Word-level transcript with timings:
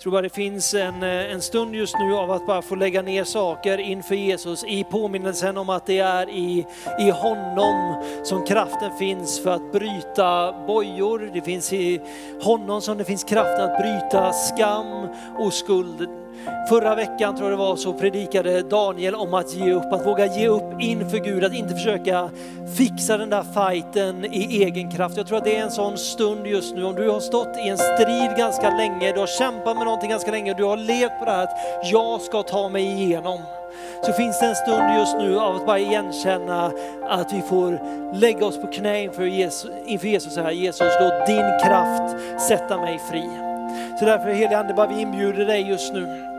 Jag 0.00 0.02
tror 0.02 0.12
bara 0.12 0.22
det 0.22 0.28
finns 0.28 0.74
en, 0.74 1.02
eh, 1.02 1.32
en 1.32 1.42
stund 1.42 1.74
just 1.74 1.94
nu 1.98 2.14
av 2.14 2.30
att 2.30 2.46
bara 2.46 2.62
få 2.62 2.74
lägga 2.74 3.02
ner 3.02 3.24
saker 3.24 3.78
inför 3.78 4.14
Jesus 4.14 4.64
i 4.64 4.84
påminnelsen 4.84 5.56
om 5.56 5.68
att 5.68 5.86
det 5.86 5.98
är 5.98 6.30
i, 6.30 6.66
i 7.00 7.10
honom 7.10 8.04
som 8.22 8.46
kraften 8.46 8.98
finns 8.98 9.42
för 9.42 9.50
att 9.50 9.72
bryta 9.72 10.52
bojor. 10.66 11.30
Det 11.34 11.40
finns 11.40 11.72
i 11.72 12.00
honom 12.42 12.80
som 12.80 12.98
det 12.98 13.04
finns 13.04 13.24
kraften 13.24 13.70
att 13.70 13.78
bryta 13.78 14.32
skam 14.32 15.08
och 15.38 15.52
skuld. 15.52 16.08
Förra 16.68 16.94
veckan 16.94 17.36
tror 17.36 17.50
jag 17.50 17.58
det 17.58 17.64
var 17.64 17.76
så 17.76 17.92
predikade 17.92 18.62
Daniel 18.62 19.14
om 19.14 19.34
att 19.34 19.54
ge 19.54 19.72
upp, 19.72 19.92
att 19.92 20.06
våga 20.06 20.26
ge 20.26 20.48
upp 20.48 20.80
inför 20.80 21.18
Gud, 21.18 21.44
att 21.44 21.54
inte 21.54 21.74
försöka 21.74 22.30
fixa 22.76 23.16
den 23.16 23.30
där 23.30 23.42
fighten 23.42 24.24
i 24.24 24.62
egen 24.62 24.90
kraft. 24.90 25.16
Jag 25.16 25.26
tror 25.26 25.38
att 25.38 25.44
det 25.44 25.56
är 25.56 25.62
en 25.62 25.70
sån 25.70 25.98
stund 25.98 26.46
just 26.46 26.74
nu, 26.74 26.84
om 26.84 26.94
du 26.94 27.08
har 27.08 27.20
stått 27.20 27.56
i 27.56 27.68
en 27.68 27.78
strid 27.78 28.36
ganska 28.38 28.76
länge, 28.76 29.12
du 29.12 29.20
har 29.20 29.26
kämpat 29.26 29.76
med 29.76 29.84
någonting 29.84 30.10
ganska 30.10 30.30
länge, 30.30 30.54
du 30.54 30.64
har 30.64 30.76
levt 30.76 31.18
på 31.18 31.24
det 31.24 31.30
här 31.30 31.42
att 31.42 31.58
jag 31.92 32.20
ska 32.20 32.42
ta 32.42 32.68
mig 32.68 32.84
igenom. 32.84 33.38
Så 34.06 34.12
finns 34.12 34.40
det 34.40 34.46
en 34.46 34.54
stund 34.54 34.94
just 34.98 35.16
nu 35.16 35.38
av 35.38 35.56
att 35.56 35.66
bara 35.66 35.78
igenkänna 35.78 36.72
att 37.08 37.32
vi 37.32 37.42
får 37.42 37.80
lägga 38.14 38.46
oss 38.46 38.60
på 38.60 38.66
knä 38.66 39.02
inför 39.02 39.24
Jesus, 39.24 39.70
inför 39.86 40.08
Jesus 40.08 40.36
här. 40.36 40.50
Jesus, 40.50 40.92
låt 41.00 41.26
din 41.26 41.58
kraft 41.64 42.16
sätta 42.48 42.80
mig 42.80 43.00
fri. 43.10 43.30
Så 43.98 44.04
därför 44.04 44.30
helige 44.30 44.58
Ande, 44.58 44.74
bara 44.74 44.86
vi 44.86 45.00
inbjuder 45.00 45.46
dig 45.46 45.68
just 45.68 45.92
nu 45.92 46.29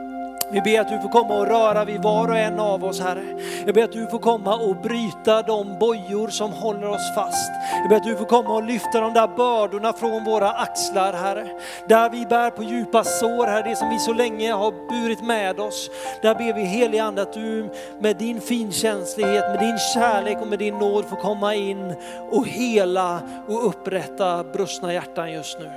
vi 0.52 0.62
ber 0.62 0.80
att 0.80 0.90
du 0.90 1.00
får 1.00 1.10
komma 1.10 1.40
och 1.40 1.48
röra 1.48 1.86
vid 1.86 2.02
var 2.02 2.28
och 2.28 2.38
en 2.38 2.60
av 2.60 2.84
oss 2.84 3.00
Herre. 3.00 3.24
Jag 3.66 3.76
ber 3.76 3.84
att 3.84 3.92
du 3.92 4.08
får 4.08 4.20
komma 4.20 4.56
och 4.56 4.76
bryta 4.76 5.42
de 5.42 5.80
bojor 5.80 6.28
som 6.28 6.52
håller 6.52 6.90
oss 6.90 7.16
fast. 7.16 7.52
Jag 7.82 7.90
ber 7.90 7.96
att 7.96 8.04
du 8.04 8.16
får 8.16 8.26
komma 8.26 8.54
och 8.54 8.64
lyfta 8.64 9.02
de 9.02 9.14
där 9.14 9.28
bördorna 9.28 9.94
från 9.94 10.24
våra 10.24 10.52
axlar 10.52 11.14
Herre. 11.14 11.48
Där 11.88 12.10
vi 12.10 12.26
bär 12.26 12.50
på 12.50 12.64
djupa 12.64 13.04
sår 13.04 13.48
Herre, 13.48 13.70
det 13.70 13.76
som 13.76 13.90
vi 13.90 14.00
så 14.00 14.14
länge 14.14 14.54
har 14.54 14.72
burit 14.72 15.24
med 15.24 15.60
oss. 15.60 15.90
Där 16.22 16.36
ber 16.36 16.54
vi 16.54 16.64
helige 16.64 17.04
Ande 17.04 17.22
att 17.22 17.34
du 17.34 17.70
med 18.00 18.18
din 18.18 18.42
finkänslighet, 18.42 19.44
med 19.50 19.60
din 19.60 19.78
kärlek 19.94 20.38
och 20.42 20.48
med 20.48 20.60
din 20.60 20.78
nåd 20.78 21.06
får 21.06 21.18
komma 21.18 21.56
in 21.56 21.96
och 22.32 22.48
hela 22.48 23.20
och 23.48 23.68
upprätta 23.68 24.44
brustna 24.44 24.94
hjärtan 24.94 25.32
just 25.32 25.60
nu. 25.60 25.70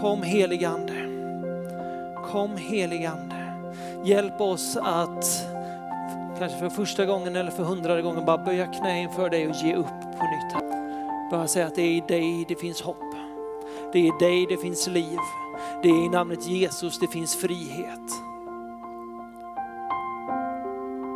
Kom 0.00 0.22
helige 0.22 0.68
Ande. 0.68 1.07
Kom 2.32 2.56
heligande. 2.56 3.34
Hjälp 4.04 4.40
oss 4.40 4.76
att, 4.76 5.24
kanske 6.38 6.58
för 6.58 6.68
första 6.68 7.06
gången 7.06 7.36
eller 7.36 7.50
för 7.50 7.62
hundrade 7.62 8.02
gången, 8.02 8.24
bara 8.24 8.38
böja 8.38 8.66
knä 8.66 9.02
inför 9.02 9.30
dig 9.30 9.48
och 9.48 9.54
ge 9.54 9.74
upp 9.74 10.00
på 10.18 10.24
nytt. 10.24 10.62
Bara 11.30 11.48
säga 11.48 11.66
att 11.66 11.74
det 11.74 11.82
är 11.82 11.90
i 11.90 12.02
dig 12.08 12.44
det 12.48 12.56
finns 12.56 12.82
hopp. 12.82 13.14
Det 13.92 13.98
är 13.98 14.02
i 14.02 14.12
dig 14.20 14.46
det 14.48 14.56
finns 14.56 14.86
liv. 14.86 15.18
Det 15.82 15.88
är 15.88 16.06
i 16.06 16.08
namnet 16.08 16.46
Jesus 16.46 16.98
det 16.98 17.08
finns 17.08 17.36
frihet. 17.36 18.10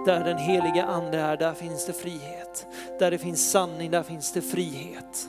Där 0.07 0.25
den 0.25 0.39
heliga 0.39 0.85
ande 0.85 1.19
är, 1.19 1.37
där 1.37 1.55
finns 1.55 1.87
det 1.87 1.93
frihet. 1.93 2.67
Där 2.99 3.11
det 3.11 3.19
finns 3.19 3.51
sanning, 3.51 3.91
där 3.91 4.03
finns 4.03 4.33
det 4.33 4.43
frihet. 4.43 5.29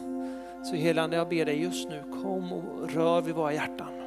Så 0.64 0.76
helande, 0.76 1.18
jag 1.18 1.30
ber 1.30 1.46
dig 1.46 1.62
just 1.62 1.90
nu, 1.90 2.04
kom 2.24 2.54
och 2.54 2.92
rör 2.92 3.22
vid 3.22 3.36
våra 3.36 3.54
hjärtan. 3.54 4.03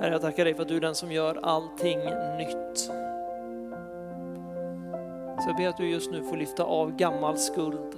Herre, 0.00 0.12
jag 0.12 0.20
tackar 0.20 0.44
dig 0.44 0.54
för 0.54 0.62
att 0.62 0.68
du 0.68 0.76
är 0.76 0.80
den 0.80 0.94
som 0.94 1.12
gör 1.12 1.38
allting 1.42 1.98
nytt. 2.38 2.78
Så 5.38 5.48
jag 5.48 5.56
ber 5.56 5.68
att 5.68 5.76
du 5.76 5.90
just 5.90 6.10
nu 6.10 6.22
får 6.22 6.36
lyfta 6.36 6.62
av 6.62 6.96
gammal 6.96 7.38
skuld. 7.38 7.94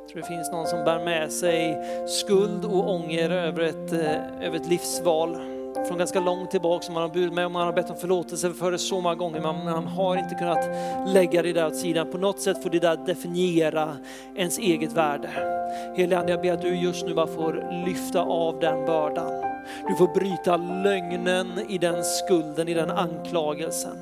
Jag 0.00 0.08
tror 0.08 0.22
det 0.22 0.28
finns 0.28 0.52
någon 0.52 0.66
som 0.66 0.84
bär 0.84 1.04
med 1.04 1.32
sig 1.32 1.78
skuld 2.08 2.64
och 2.64 2.90
ånger 2.90 3.30
över 3.30 3.62
ett, 3.62 3.92
eh, 3.92 4.46
över 4.46 4.56
ett 4.56 4.68
livsval 4.68 5.36
från 5.88 5.98
ganska 5.98 6.20
långt 6.20 6.50
tillbaka 6.50 6.84
som 6.84 6.94
man 6.94 7.02
har 7.02 7.10
burit 7.10 7.32
med 7.32 7.44
och 7.44 7.52
man 7.52 7.66
har 7.66 7.72
bett 7.72 7.90
om 7.90 7.96
förlåtelse 7.96 8.52
för 8.52 8.72
det 8.72 8.78
så 8.78 9.00
många 9.00 9.14
gånger 9.14 9.40
men 9.40 9.64
man 9.64 9.86
har 9.86 10.16
inte 10.16 10.34
kunnat 10.34 10.68
lägga 11.14 11.42
det 11.42 11.52
där 11.52 11.66
åt 11.66 11.76
sidan. 11.76 12.10
På 12.10 12.18
något 12.18 12.40
sätt 12.40 12.62
får 12.62 12.70
det 12.70 12.78
där 12.78 12.96
definiera 13.06 13.96
ens 14.36 14.58
eget 14.58 14.92
värde. 14.92 15.28
Helige 15.96 16.18
Ande, 16.18 16.32
jag 16.32 16.42
ber 16.42 16.52
att 16.52 16.62
du 16.62 16.76
just 16.76 17.06
nu 17.06 17.14
bara 17.14 17.26
får 17.26 17.84
lyfta 17.86 18.20
av 18.20 18.60
den 18.60 18.86
bördan. 18.86 19.47
Du 19.88 19.94
får 19.94 20.14
bryta 20.14 20.56
lögnen 20.56 21.46
i 21.68 21.78
den 21.78 22.04
skulden, 22.04 22.68
i 22.68 22.74
den 22.74 22.90
anklagelsen. 22.90 23.96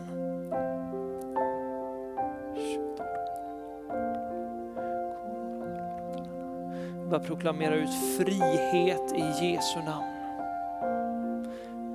Bara 7.11 7.21
proklamera 7.21 7.75
ut 7.75 7.95
frihet 8.19 9.13
i 9.15 9.47
Jesu 9.47 9.79
namn. 9.79 10.17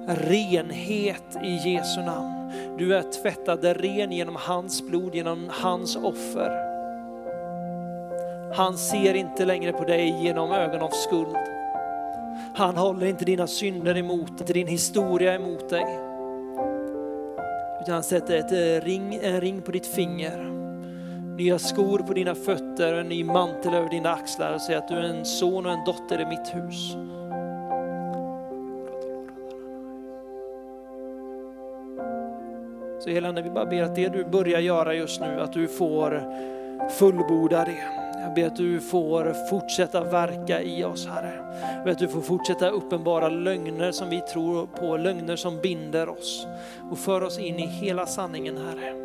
Renhet 0.07 1.37
i 1.43 1.69
Jesu 1.69 2.01
namn. 2.01 2.51
Du 2.77 2.95
är 2.95 3.01
tvättad 3.01 3.63
ren 3.63 4.11
genom 4.11 4.35
hans 4.35 4.81
blod, 4.87 5.15
genom 5.15 5.49
hans 5.49 5.95
offer. 5.95 6.71
Han 8.55 8.77
ser 8.77 9.13
inte 9.13 9.45
längre 9.45 9.73
på 9.73 9.83
dig 9.83 10.23
genom 10.23 10.51
ögon 10.51 10.81
av 10.81 10.89
skuld. 10.89 11.37
Han 12.53 12.77
håller 12.77 13.05
inte 13.05 13.25
dina 13.25 13.47
synder 13.47 13.97
emot 13.97 14.37
dig, 14.37 14.53
din 14.53 14.67
historia 14.67 15.35
emot 15.35 15.69
dig. 15.69 15.85
Utan 17.81 17.93
han 17.93 18.03
sätter 18.03 18.37
ett 18.37 18.51
eh, 18.51 18.85
ring, 18.85 19.19
en 19.23 19.41
ring 19.41 19.61
på 19.61 19.71
ditt 19.71 19.85
finger, 19.87 20.43
nya 21.37 21.59
skor 21.59 21.99
på 21.99 22.13
dina 22.13 22.35
fötter, 22.35 22.93
en 22.93 23.09
ny 23.09 23.23
mantel 23.23 23.73
över 23.73 23.89
dina 23.89 24.09
axlar 24.09 24.53
och 24.53 24.61
säger 24.61 24.79
att 24.79 24.87
du 24.87 24.93
är 24.93 25.03
en 25.03 25.25
son 25.25 25.65
och 25.65 25.71
en 25.71 25.85
dotter 25.85 26.21
i 26.21 26.25
mitt 26.25 26.55
hus. 26.55 26.95
Så 33.03 33.09
helande, 33.09 33.41
vi 33.41 33.49
bara 33.49 33.65
ber 33.65 33.83
att 33.83 33.95
det 33.95 34.07
du 34.07 34.25
börjar 34.25 34.59
göra 34.59 34.93
just 34.93 35.21
nu, 35.21 35.41
att 35.41 35.53
du 35.53 35.67
får 35.67 36.23
fullborda 36.89 37.65
det. 37.65 38.00
Jag 38.21 38.33
ber 38.33 38.47
att 38.47 38.55
du 38.55 38.79
får 38.79 39.49
fortsätta 39.49 40.03
verka 40.03 40.61
i 40.61 40.83
oss 40.83 41.07
Herre. 41.07 41.33
Jag 41.75 41.83
ber 41.83 41.91
att 41.91 41.99
du 41.99 42.07
får 42.07 42.21
fortsätta 42.21 42.69
uppenbara 42.69 43.29
lögner 43.29 43.91
som 43.91 44.09
vi 44.09 44.21
tror 44.21 44.65
på, 44.65 44.97
lögner 44.97 45.35
som 45.35 45.61
binder 45.61 46.09
oss 46.09 46.47
och 46.91 46.97
för 46.97 47.23
oss 47.23 47.39
in 47.39 47.59
i 47.59 47.67
hela 47.67 48.05
sanningen 48.05 48.57
Herre. 48.57 48.95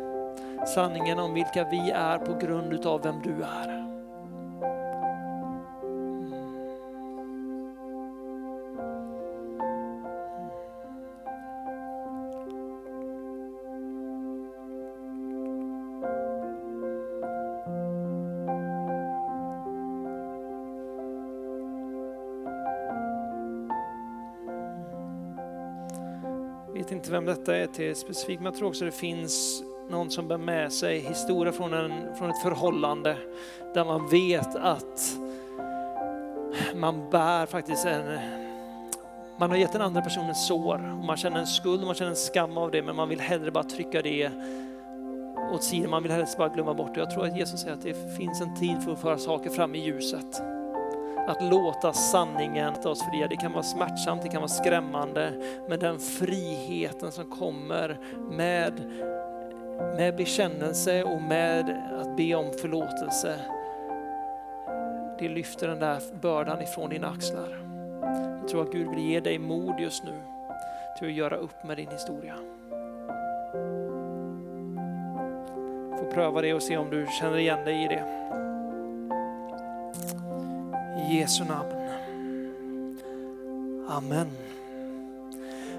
Sanningen 0.67 1.19
om 1.19 1.33
vilka 1.33 1.67
vi 1.71 1.91
är 1.91 2.17
på 2.17 2.33
grund 2.33 2.73
utav 2.73 3.01
vem 3.03 3.21
du 3.23 3.43
är. 3.43 3.96
Vet 26.87 26.91
inte 26.91 27.11
vem 27.11 27.25
detta 27.25 27.55
är 27.55 27.67
till 27.67 27.95
specifikt, 27.95 28.41
men 28.41 28.45
jag 28.45 28.55
tror 28.55 28.67
också 28.67 28.85
det 28.85 28.91
finns 28.91 29.63
någon 29.89 30.11
som 30.11 30.27
bär 30.27 30.37
med 30.37 30.73
sig 30.73 30.99
historia 30.99 31.51
från, 31.51 31.73
en, 31.73 32.15
från 32.15 32.29
ett 32.29 32.41
förhållande 32.41 33.17
där 33.73 33.85
man 33.85 34.09
vet 34.09 34.55
att 34.55 35.17
man 36.75 37.09
bär 37.09 37.45
faktiskt 37.45 37.85
en, 37.85 38.19
man 39.39 39.49
har 39.49 39.57
gett 39.57 39.73
den 39.73 39.81
andra 39.81 40.01
personen 40.01 40.35
sår. 40.35 40.97
Och 40.99 41.05
man 41.05 41.17
känner 41.17 41.39
en 41.39 41.47
skuld, 41.47 41.81
och 41.81 41.85
man 41.85 41.95
känner 41.95 42.11
en 42.11 42.17
skam 42.17 42.57
av 42.57 42.71
det, 42.71 42.81
men 42.81 42.95
man 42.95 43.09
vill 43.09 43.19
hellre 43.19 43.51
bara 43.51 43.63
trycka 43.63 44.01
det 44.01 44.31
åt 45.53 45.63
sidan, 45.63 45.89
man 45.89 46.03
vill 46.03 46.11
helst 46.11 46.37
bara 46.37 46.49
glömma 46.49 46.73
bort 46.73 46.93
det. 46.93 46.99
Jag 46.99 47.11
tror 47.11 47.25
att 47.25 47.37
Jesus 47.37 47.61
säger 47.61 47.73
att 47.73 47.83
det 47.83 48.17
finns 48.17 48.41
en 48.41 48.55
tid 48.55 48.83
för 48.83 48.91
att 48.91 48.99
föra 48.99 49.17
saker 49.17 49.49
fram 49.49 49.75
i 49.75 49.85
ljuset 49.85 50.41
att 51.27 51.41
låta 51.41 51.93
sanningen 51.93 52.73
ta 52.73 52.89
oss 52.89 53.03
fria. 53.11 53.27
Det 53.27 53.35
kan 53.35 53.51
vara 53.51 53.63
smärtsamt, 53.63 54.21
det 54.21 54.29
kan 54.29 54.41
vara 54.41 54.47
skrämmande, 54.47 55.33
men 55.67 55.79
den 55.79 55.99
friheten 55.99 57.11
som 57.11 57.25
kommer 57.29 57.97
med, 58.31 58.73
med 59.95 60.15
bekännelse 60.15 61.03
och 61.03 61.21
med 61.21 61.83
att 62.01 62.17
be 62.17 62.35
om 62.35 62.51
förlåtelse, 62.61 63.39
det 65.19 65.29
lyfter 65.29 65.67
den 65.67 65.79
där 65.79 66.01
bördan 66.21 66.61
ifrån 66.61 66.89
dina 66.89 67.09
axlar. 67.09 67.63
Jag 68.39 68.47
tror 68.47 68.63
att 68.63 68.71
Gud 68.71 68.89
vill 68.89 68.99
ge 68.99 69.19
dig 69.19 69.39
mod 69.39 69.79
just 69.79 70.03
nu 70.03 70.13
till 70.97 71.07
att 71.07 71.13
göra 71.13 71.35
upp 71.35 71.63
med 71.63 71.77
din 71.77 71.89
historia. 71.89 72.35
Få 75.99 76.11
pröva 76.13 76.41
det 76.41 76.53
och 76.53 76.63
se 76.63 76.77
om 76.77 76.89
du 76.89 77.07
känner 77.19 77.37
igen 77.37 77.65
dig 77.65 77.83
i 77.83 77.87
det. 77.87 78.26
Jesu 81.09 81.43
namn. 81.43 81.71
Amen. 83.89 84.31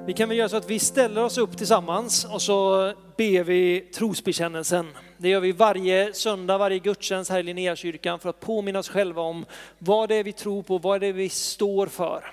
Vi 0.07 0.13
kan 0.13 0.29
väl 0.29 0.39
göra 0.39 0.49
så 0.49 0.57
att 0.57 0.71
vi 0.71 0.79
ställer 0.79 1.25
oss 1.25 1.39
upp 1.39 1.57
tillsammans 1.57 2.25
och 2.25 2.43
så 2.43 2.93
ber 3.17 3.45
vi 3.45 3.81
trosbekännelsen. 3.81 4.87
Det 5.17 5.29
gör 5.29 5.41
vi 5.41 5.53
varje 5.53 6.13
söndag, 6.13 6.59
varje 6.59 6.79
gudstjänst 6.79 7.31
här 7.31 7.39
i 7.39 7.43
Linnéakyrkan 7.43 8.19
för 8.19 8.31
att 8.31 8.41
påminna 8.41 8.79
oss 8.79 8.89
själva 8.89 9.23
om 9.23 9.45
vad 9.79 10.09
det 10.09 10.15
är 10.15 10.25
vi 10.25 10.33
tror 10.33 10.63
på, 10.63 10.79
vad 10.79 11.01
det 11.01 11.07
är 11.07 11.13
vi 11.13 11.29
står 11.29 11.87
för. 11.87 12.25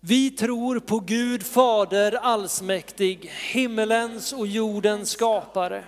Vi 0.00 0.30
tror 0.30 0.80
på 0.80 1.00
Gud 1.00 1.42
Fader 1.42 2.12
allsmäktig, 2.12 3.30
himmelens 3.52 4.32
och 4.32 4.46
jordens 4.46 5.10
skapare. 5.10 5.84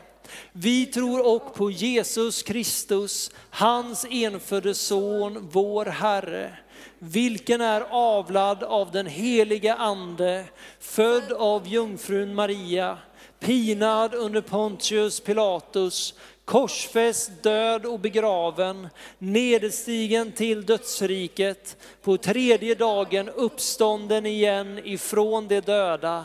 Vi 0.52 0.86
tror 0.86 1.26
också 1.26 1.54
på 1.54 1.70
Jesus 1.70 2.42
Kristus, 2.42 3.30
hans 3.50 4.06
enfödde 4.10 4.74
son, 4.74 5.48
vår 5.52 5.86
Herre, 5.86 6.56
vilken 6.98 7.60
är 7.60 7.80
avlad 7.90 8.62
av 8.62 8.90
den 8.90 9.06
helige 9.06 9.74
ande, 9.74 10.44
född 10.80 11.32
av 11.32 11.68
jungfrun 11.68 12.34
Maria, 12.34 12.98
pinad 13.38 14.14
under 14.14 14.40
Pontius 14.40 15.20
Pilatus, 15.20 16.14
korsfäst, 16.44 17.42
död 17.42 17.86
och 17.86 18.00
begraven, 18.00 18.88
nederstigen 19.18 20.32
till 20.32 20.66
dödsriket, 20.66 21.76
på 22.02 22.16
tredje 22.16 22.74
dagen 22.74 23.28
uppstånden 23.28 24.26
igen 24.26 24.80
ifrån 24.84 25.48
de 25.48 25.60
döda, 25.60 26.24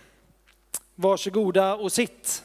Varsågoda 1.01 1.75
och 1.75 1.91
sitt. 1.91 2.43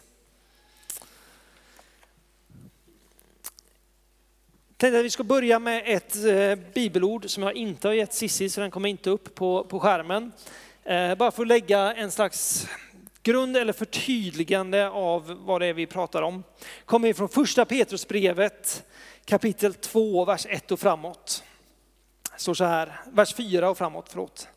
Jag 4.69 4.77
tänkte 4.77 4.99
att 4.99 5.05
vi 5.05 5.11
ska 5.11 5.25
börja 5.25 5.59
med 5.59 5.83
ett 5.87 6.17
eh, 6.25 6.73
bibelord 6.75 7.31
som 7.31 7.43
jag 7.43 7.55
inte 7.55 7.89
har 7.89 7.93
gett 7.93 8.15
Sissi, 8.15 8.49
så 8.49 8.61
den 8.61 8.71
kommer 8.71 8.89
inte 8.89 9.11
upp 9.11 9.35
på, 9.35 9.65
på 9.65 9.81
skärmen. 9.81 10.33
Eh, 10.85 11.15
bara 11.15 11.31
för 11.31 11.43
att 11.43 11.49
lägga 11.49 11.95
en 11.95 12.11
slags 12.11 12.69
grund 13.23 13.57
eller 13.57 13.73
förtydligande 13.73 14.89
av 14.89 15.39
vad 15.45 15.61
det 15.61 15.67
är 15.67 15.75
vi 15.75 15.87
pratar 15.87 16.23
om. 16.23 16.43
Kommer 16.85 17.13
från 17.13 17.29
första 17.29 17.65
Petrusbrevet 17.65 18.85
kapitel 19.25 19.75
2, 19.75 20.25
vers 20.25 20.47
1 20.49 20.71
och 20.71 20.81
framåt. 20.81 21.45
Det 22.33 22.41
står 22.41 22.55
så 22.55 22.65
här, 22.65 23.01
vers 23.13 23.35
4 23.35 23.71
och 23.71 23.79
framåt, 23.79 24.07
förlåt. 24.09 24.49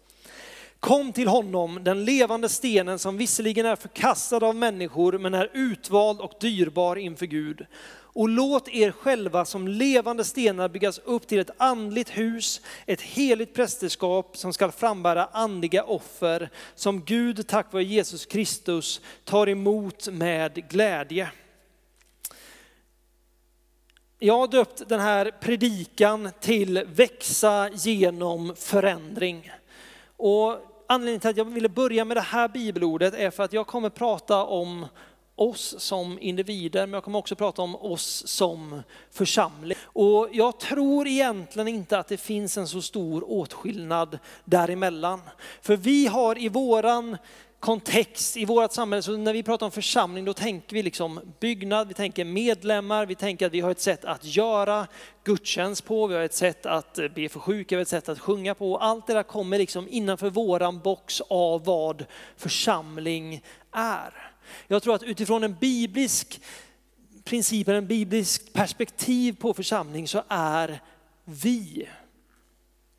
Kom 0.79 1.13
till 1.13 1.27
honom, 1.27 1.79
den 1.83 2.05
levande 2.05 2.49
stenen 2.49 2.99
som 2.99 3.17
visserligen 3.17 3.65
är 3.65 3.75
förkastad 3.75 4.45
av 4.45 4.55
människor 4.55 5.17
men 5.17 5.33
är 5.33 5.49
utvald 5.53 6.21
och 6.21 6.33
dyrbar 6.39 6.95
inför 6.95 7.25
Gud. 7.25 7.65
Och 8.11 8.29
låt 8.29 8.69
er 8.69 8.91
själva 8.91 9.45
som 9.45 9.67
levande 9.67 10.23
stenar 10.23 10.69
byggas 10.69 10.99
upp 10.99 11.27
till 11.27 11.39
ett 11.39 11.49
andligt 11.57 12.09
hus, 12.09 12.61
ett 12.85 13.01
heligt 13.01 13.53
prästerskap 13.53 14.37
som 14.37 14.53
ska 14.53 14.71
frambära 14.71 15.25
andliga 15.25 15.83
offer 15.83 16.49
som 16.75 17.05
Gud 17.05 17.47
tack 17.47 17.73
vare 17.73 17.83
Jesus 17.83 18.25
Kristus 18.25 19.01
tar 19.23 19.49
emot 19.49 20.07
med 20.07 20.69
glädje. 20.69 21.31
Jag 24.19 24.37
har 24.39 24.47
döpt 24.47 24.89
den 24.89 24.99
här 24.99 25.31
predikan 25.41 26.29
till 26.39 26.85
växa 26.87 27.69
genom 27.73 28.55
förändring. 28.55 29.51
Och 30.17 30.69
anledningen 30.89 31.19
till 31.19 31.30
att 31.30 31.38
jag 31.38 31.45
ville 31.45 31.69
börja 31.69 32.06
med 32.06 32.18
det 32.18 32.21
här 32.21 32.47
bibelordet 32.47 33.13
är 33.13 33.31
för 33.31 33.44
att 33.44 33.53
jag 33.53 33.68
kommer 33.68 33.89
prata 33.89 34.44
om 34.44 34.86
oss 35.36 35.75
som 35.77 36.19
individer, 36.21 36.88
men 36.88 36.94
jag 36.94 37.03
kommer 37.03 37.19
också 37.19 37.36
prata 37.36 37.62
om 37.62 37.75
oss 37.75 38.27
som 38.27 38.83
församling. 39.12 39.77
Och 39.83 40.30
jag 40.31 40.59
tror 40.59 41.07
egentligen 41.07 41.68
inte 41.68 42.00
att 42.00 42.07
det 42.07 42.18
finns 42.18 42.57
en 42.57 42.68
så 42.68 42.81
stor 42.81 43.31
åtskillnad 43.31 44.19
däremellan. 44.45 45.21
För 45.62 45.75
vi 45.75 46.07
har 46.07 46.38
i 46.38 46.50
våran 46.50 47.18
kontext 47.59 48.38
i 48.38 48.45
vårt 48.45 48.71
samhälle, 48.71 49.01
så 49.01 49.17
när 49.17 49.33
vi 49.33 49.44
pratar 49.44 49.65
om 49.65 49.71
församling 49.71 50.25
då 50.25 50.33
tänker 50.33 50.75
vi 50.75 50.83
liksom 50.83 51.19
byggnad, 51.39 51.88
vi 51.88 51.94
tänker 51.94 52.25
medlemmar, 52.25 53.06
vi 53.06 53.15
tänker 53.15 53.45
att 53.45 53.53
vi 53.53 53.59
har 53.59 53.71
ett 53.71 53.79
sätt 53.79 54.06
att 54.06 54.25
göra 54.25 54.88
gudstjänst 55.23 55.85
på, 55.85 56.07
vi 56.07 56.15
har 56.15 56.21
ett 56.21 56.33
sätt 56.33 56.65
att 56.65 57.00
be 57.15 57.29
för 57.29 57.39
sjuka, 57.39 57.75
vi 57.75 57.79
har 57.79 57.81
ett 57.81 57.88
sätt 57.88 58.09
att 58.09 58.19
sjunga 58.19 58.56
på. 58.56 58.77
Allt 58.77 59.07
det 59.07 59.13
där 59.13 59.23
kommer 59.23 59.57
liksom 59.57 59.88
innanför 59.89 60.29
våran 60.29 60.79
box 60.79 61.21
av 61.29 61.65
vad 61.65 62.06
församling 62.38 63.41
är. 63.71 64.31
Jag 64.67 64.83
tror 64.83 64.95
att 64.95 65.03
utifrån 65.03 65.44
en 65.44 65.55
biblisk 65.55 66.41
princip, 67.23 67.67
en 67.67 67.88
biblisk 67.88 68.53
perspektiv 68.53 69.35
på 69.39 69.53
församling 69.53 70.07
så 70.07 70.23
är 70.27 70.81
vi 71.23 71.88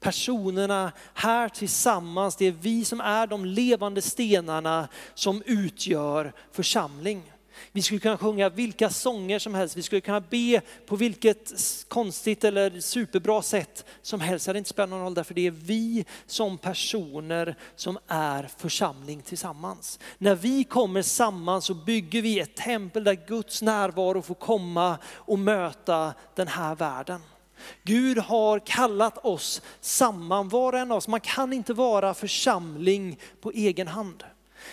personerna 0.00 0.92
här 1.14 1.48
tillsammans, 1.48 2.36
det 2.36 2.46
är 2.46 2.52
vi 2.60 2.84
som 2.84 3.00
är 3.00 3.26
de 3.26 3.44
levande 3.44 4.02
stenarna 4.02 4.88
som 5.14 5.42
utgör 5.46 6.32
församling. 6.52 7.32
Vi 7.72 7.82
skulle 7.82 8.00
kunna 8.00 8.18
sjunga 8.18 8.48
vilka 8.48 8.90
sånger 8.90 9.38
som 9.38 9.54
helst, 9.54 9.76
vi 9.76 9.82
skulle 9.82 10.00
kunna 10.00 10.20
be 10.20 10.60
på 10.86 10.96
vilket 10.96 11.52
konstigt 11.88 12.44
eller 12.44 12.80
superbra 12.80 13.42
sätt 13.42 13.84
som 14.02 14.20
helst. 14.20 14.46
Det 14.46 14.48
hade 14.48 14.58
inte 14.58 14.70
spelat 14.70 14.90
någon 14.90 15.00
roll 15.00 15.14
därför 15.14 15.34
det 15.34 15.46
är 15.46 15.50
vi 15.50 16.04
som 16.26 16.58
personer 16.58 17.56
som 17.76 17.98
är 18.06 18.48
församling 18.58 19.22
tillsammans. 19.22 19.98
När 20.18 20.34
vi 20.34 20.64
kommer 20.64 21.02
samman 21.02 21.62
så 21.62 21.74
bygger 21.74 22.22
vi 22.22 22.40
ett 22.40 22.56
tempel 22.56 23.04
där 23.04 23.26
Guds 23.26 23.62
närvaro 23.62 24.22
får 24.22 24.34
komma 24.34 24.98
och 25.06 25.38
möta 25.38 26.14
den 26.34 26.48
här 26.48 26.74
världen. 26.74 27.20
Gud 27.82 28.18
har 28.18 28.58
kallat 28.58 29.24
oss 29.24 29.62
samman, 29.80 30.48
var 30.48 30.72
och 30.72 30.78
en 30.78 30.92
av 30.92 30.98
oss. 30.98 31.08
Man 31.08 31.20
kan 31.20 31.52
inte 31.52 31.72
vara 31.72 32.14
församling 32.14 33.18
på 33.40 33.50
egen 33.50 33.88
hand. 33.88 34.24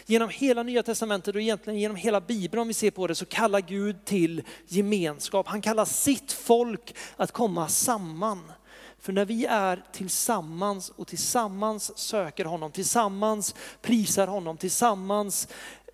Genom 0.06 0.30
hela 0.30 0.63
nya 0.63 0.84
testamentet 0.84 1.36
och 1.36 1.42
egentligen 1.42 1.80
genom 1.80 1.98
hela 1.98 2.22
bibeln 2.22 2.62
om 2.62 2.68
vi 2.68 2.74
ser 2.74 2.92
på 2.92 3.07
det 3.07 3.16
så 3.16 3.25
kallar 3.25 3.62
Gud 3.62 4.06
till 4.06 4.44
gemenskap. 4.68 5.48
Han 5.48 5.62
kallar 5.62 5.86
sitt 5.86 6.31
folk 6.31 6.95
att 7.16 7.31
komma 7.31 7.68
samman. 7.68 8.52
För 9.00 9.14
när 9.14 9.26
vi 9.26 9.45
är 9.45 9.83
tillsammans 9.92 10.90
och 10.90 11.07
tillsammans 11.07 11.97
söker 11.97 12.45
honom, 12.45 12.71
tillsammans 12.71 13.56
prisar 13.81 14.28
honom, 14.28 14.57
tillsammans 14.57 15.47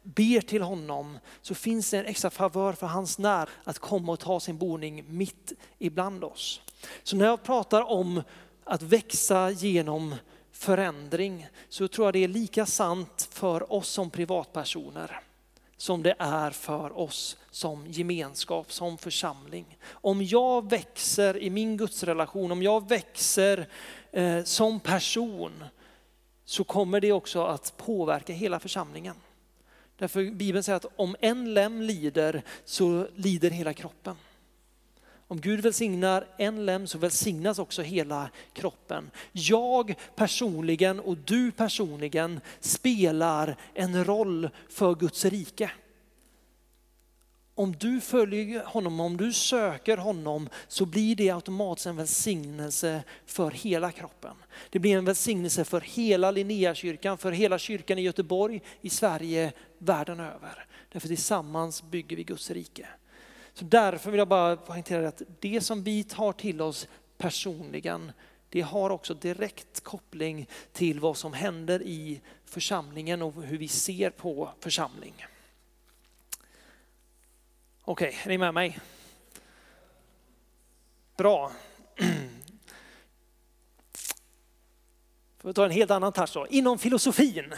ber 0.03 0.41
till 0.41 0.61
honom 0.61 1.19
så 1.41 1.55
finns 1.55 1.89
det 1.89 1.97
en 1.97 2.05
extra 2.05 2.29
favör 2.29 2.73
för 2.73 2.87
hans 2.87 3.17
när 3.17 3.49
att 3.63 3.79
komma 3.79 4.11
och 4.11 4.19
ta 4.19 4.39
sin 4.39 4.57
boning 4.57 5.05
mitt 5.07 5.53
ibland 5.79 6.23
oss. 6.23 6.61
Så 7.03 7.15
när 7.15 7.25
jag 7.25 7.43
pratar 7.43 7.81
om 7.91 8.23
att 8.63 8.81
växa 8.81 9.49
genom 9.49 10.15
förändring 10.51 11.47
så 11.69 11.87
tror 11.87 12.07
jag 12.07 12.13
det 12.13 12.23
är 12.23 12.27
lika 12.27 12.65
sant 12.65 13.29
för 13.31 13.73
oss 13.73 13.89
som 13.89 14.09
privatpersoner 14.09 15.21
som 15.83 16.03
det 16.03 16.15
är 16.19 16.51
för 16.51 16.97
oss 16.97 17.37
som 17.51 17.87
gemenskap, 17.87 18.71
som 18.71 18.97
församling. 18.97 19.77
Om 19.91 20.23
jag 20.23 20.69
växer 20.69 21.37
i 21.37 21.49
min 21.49 21.77
gudsrelation, 21.77 22.51
om 22.51 22.63
jag 22.63 22.89
växer 22.89 23.67
eh, 24.11 24.43
som 24.43 24.79
person 24.79 25.63
så 26.45 26.63
kommer 26.63 27.01
det 27.01 27.11
också 27.11 27.45
att 27.45 27.77
påverka 27.77 28.33
hela 28.33 28.59
församlingen. 28.59 29.15
Därför 29.97 30.31
Bibeln 30.31 30.63
säger 30.63 30.77
att 30.77 30.85
om 30.95 31.15
en 31.19 31.53
lem 31.53 31.81
lider 31.81 32.43
så 32.65 33.07
lider 33.15 33.49
hela 33.49 33.73
kroppen. 33.73 34.15
Om 35.27 35.41
Gud 35.41 35.61
välsignar 35.61 36.27
en 36.37 36.65
lem 36.65 36.87
så 36.87 36.97
välsignas 36.97 37.59
också 37.59 37.81
hela 37.81 38.29
kroppen. 38.53 39.11
Jag 39.31 39.95
personligen 40.15 40.99
och 40.99 41.17
du 41.17 41.51
personligen 41.51 42.39
spelar 42.59 43.55
en 43.73 44.05
roll 44.05 44.49
för 44.69 44.95
Guds 44.95 45.25
rike. 45.25 45.71
Om 47.55 47.75
du 47.79 48.01
följer 48.01 48.63
honom, 48.63 48.99
om 48.99 49.17
du 49.17 49.33
söker 49.33 49.97
honom 49.97 50.49
så 50.67 50.85
blir 50.85 51.15
det 51.15 51.29
automatiskt 51.29 51.85
en 51.85 51.95
välsignelse 51.95 53.03
för 53.25 53.51
hela 53.51 53.91
kroppen. 53.91 54.35
Det 54.69 54.79
blir 54.79 54.97
en 54.97 55.05
välsignelse 55.05 55.65
för 55.65 55.81
hela 55.81 56.31
Linnéakyrkan, 56.31 57.17
för 57.17 57.31
hela 57.31 57.57
kyrkan 57.57 57.97
i 57.97 58.01
Göteborg, 58.01 58.61
i 58.81 58.89
Sverige, 58.89 59.51
världen 59.77 60.19
över. 60.19 60.65
Därför 60.91 61.07
tillsammans 61.07 61.83
bygger 61.83 62.17
vi 62.17 62.23
Guds 62.23 62.51
rike. 62.51 62.87
Så 63.53 63.65
därför 63.65 64.11
vill 64.11 64.17
jag 64.17 64.27
bara 64.27 64.55
poängtera 64.55 65.07
att 65.07 65.21
det 65.39 65.61
som 65.61 65.83
vi 65.83 66.03
tar 66.03 66.33
till 66.33 66.61
oss 66.61 66.87
personligen, 67.17 68.11
det 68.49 68.61
har 68.61 68.89
också 68.89 69.13
direkt 69.13 69.81
koppling 69.83 70.47
till 70.71 70.99
vad 70.99 71.17
som 71.17 71.33
händer 71.33 71.81
i 71.81 72.21
församlingen 72.45 73.21
och 73.21 73.43
hur 73.43 73.57
vi 73.57 73.67
ser 73.67 74.09
på 74.09 74.49
församling. 74.59 75.25
Okej, 77.81 78.07
okay, 78.07 78.19
är 78.23 78.29
ni 78.29 78.37
med 78.37 78.53
mig? 78.53 78.79
Bra. 81.17 81.51
För 85.37 85.49
att 85.49 85.55
ta 85.55 85.65
en 85.65 85.71
helt 85.71 85.91
annan 85.91 86.13
touch 86.13 86.33
då. 86.33 86.47
Inom 86.47 86.79
filosofin 86.79 87.53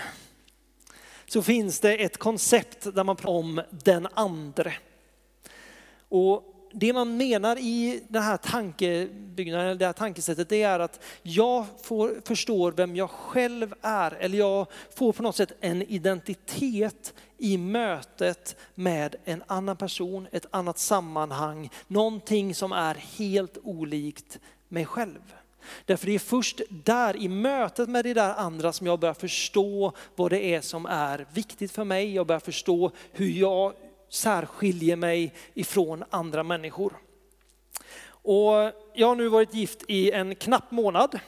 så 1.25 1.41
finns 1.41 1.79
det 1.79 1.95
ett 1.95 2.17
koncept 2.17 2.95
där 2.95 3.03
man 3.03 3.15
pratar 3.15 3.31
om 3.31 3.61
den 3.71 4.07
andre. 4.13 4.73
Och 6.09 6.51
det 6.77 6.93
man 6.93 7.17
menar 7.17 7.57
i 7.57 8.03
den 8.07 8.24
här 8.24 8.38
tankebyggnaden, 8.38 9.77
det 9.77 9.85
här 9.85 9.93
tankesättet, 9.93 10.50
det 10.50 10.63
är 10.63 10.79
att 10.79 11.03
jag 11.24 11.65
får, 11.83 12.21
förstår 12.25 12.71
vem 12.71 12.95
jag 12.95 13.09
själv 13.09 13.74
är, 13.81 14.12
eller 14.12 14.38
jag 14.38 14.67
får 14.95 15.13
på 15.13 15.24
något 15.24 15.35
sätt 15.35 15.51
en 15.59 15.81
identitet 15.81 17.13
i 17.38 17.57
mötet 17.57 18.55
med 18.75 19.15
en 19.25 19.43
annan 19.47 19.77
person, 19.77 20.27
ett 20.31 20.45
annat 20.51 20.79
sammanhang, 20.79 21.69
någonting 21.88 22.55
som 22.55 22.71
är 22.71 22.95
helt 22.95 23.57
olikt 23.63 24.39
mig 24.67 24.85
själv. 24.85 25.33
Därför 25.85 26.05
det 26.05 26.15
är 26.15 26.19
först 26.19 26.62
där 26.69 27.15
i 27.15 27.27
mötet 27.27 27.89
med 27.89 28.05
det 28.05 28.13
där 28.13 28.33
andra 28.33 28.74
som 28.74 28.88
jag 28.88 29.00
börjar 29.00 29.13
förstå 29.13 29.91
vad 30.15 30.31
det 30.31 30.53
är 30.55 30.62
som 30.62 30.85
är 30.85 31.27
viktigt 31.33 31.71
för 31.71 31.83
mig. 31.83 32.15
Jag 32.15 32.27
börjar 32.27 32.39
förstå 32.39 32.91
hur 33.12 33.29
jag 33.29 33.74
särskiljer 34.09 34.95
mig 34.95 35.33
ifrån 35.53 36.03
andra 36.09 36.43
människor. 36.43 36.93
Och 38.07 38.71
jag 38.93 39.07
har 39.07 39.15
nu 39.15 39.27
varit 39.27 39.53
gift 39.53 39.83
i 39.88 40.12
en 40.12 40.35
knapp 40.35 40.71
månad. 40.71 41.19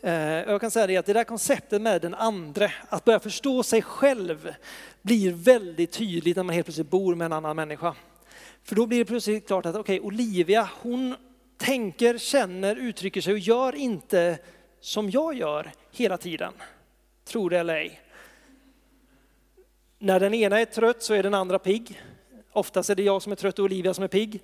Eh, 0.00 0.12
jag 0.22 0.60
kan 0.60 0.70
säga 0.70 0.86
det 0.86 0.96
att 0.96 1.06
det 1.06 1.12
där 1.12 1.24
konceptet 1.24 1.82
med 1.82 2.02
den 2.02 2.14
andra, 2.14 2.70
att 2.88 3.04
börja 3.04 3.20
förstå 3.20 3.62
sig 3.62 3.82
själv, 3.82 4.54
blir 5.02 5.32
väldigt 5.32 5.92
tydligt 5.92 6.36
när 6.36 6.42
man 6.42 6.54
helt 6.54 6.66
plötsligt 6.66 6.90
bor 6.90 7.14
med 7.14 7.24
en 7.24 7.32
annan 7.32 7.56
människa. 7.56 7.94
För 8.62 8.74
då 8.74 8.86
blir 8.86 8.98
det 8.98 9.04
plötsligt 9.04 9.46
klart 9.46 9.66
att 9.66 9.76
okej, 9.76 10.00
okay, 10.00 10.06
Olivia, 10.06 10.68
hon 10.82 11.16
tänker, 11.56 12.18
känner, 12.18 12.76
uttrycker 12.76 13.20
sig 13.20 13.32
och 13.32 13.38
gör 13.38 13.74
inte 13.74 14.38
som 14.80 15.10
jag 15.10 15.34
gör 15.34 15.72
hela 15.90 16.18
tiden. 16.18 16.52
Tror 17.24 17.50
det 17.50 17.58
eller 17.58 17.74
ej. 17.74 18.00
När 19.98 20.20
den 20.20 20.34
ena 20.34 20.60
är 20.60 20.64
trött 20.64 21.02
så 21.02 21.14
är 21.14 21.22
den 21.22 21.34
andra 21.34 21.58
pigg. 21.58 22.02
Oftast 22.54 22.90
är 22.90 22.94
det 22.94 23.02
jag 23.02 23.22
som 23.22 23.32
är 23.32 23.36
trött 23.36 23.58
och 23.58 23.64
Olivia 23.64 23.94
som 23.94 24.04
är 24.04 24.08
pigg. 24.08 24.40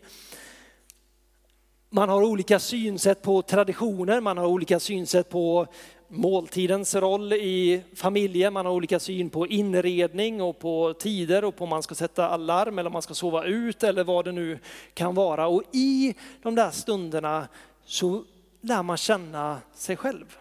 Man 1.90 2.08
har 2.08 2.22
olika 2.22 2.58
synsätt 2.58 3.22
på 3.22 3.42
traditioner, 3.42 4.20
man 4.20 4.38
har 4.38 4.46
olika 4.46 4.80
synsätt 4.80 5.28
på 5.28 5.66
måltidens 6.08 6.94
roll 6.94 7.32
i 7.32 7.82
familjen, 7.94 8.52
man 8.52 8.66
har 8.66 8.72
olika 8.72 9.00
syn 9.00 9.30
på 9.30 9.46
inredning 9.46 10.42
och 10.42 10.58
på 10.58 10.94
tider 10.98 11.44
och 11.44 11.56
på 11.56 11.64
om 11.64 11.70
man 11.70 11.82
ska 11.82 11.94
sätta 11.94 12.28
alarm 12.28 12.78
eller 12.78 12.88
om 12.88 12.92
man 12.92 13.02
ska 13.02 13.14
sova 13.14 13.44
ut 13.44 13.82
eller 13.82 14.04
vad 14.04 14.24
det 14.24 14.32
nu 14.32 14.58
kan 14.94 15.14
vara. 15.14 15.46
Och 15.46 15.62
i 15.72 16.14
de 16.42 16.54
där 16.54 16.70
stunderna 16.70 17.48
så 17.84 18.24
lär 18.60 18.82
man 18.82 18.96
känna 18.96 19.60
sig 19.74 19.96
själv. 19.96 20.36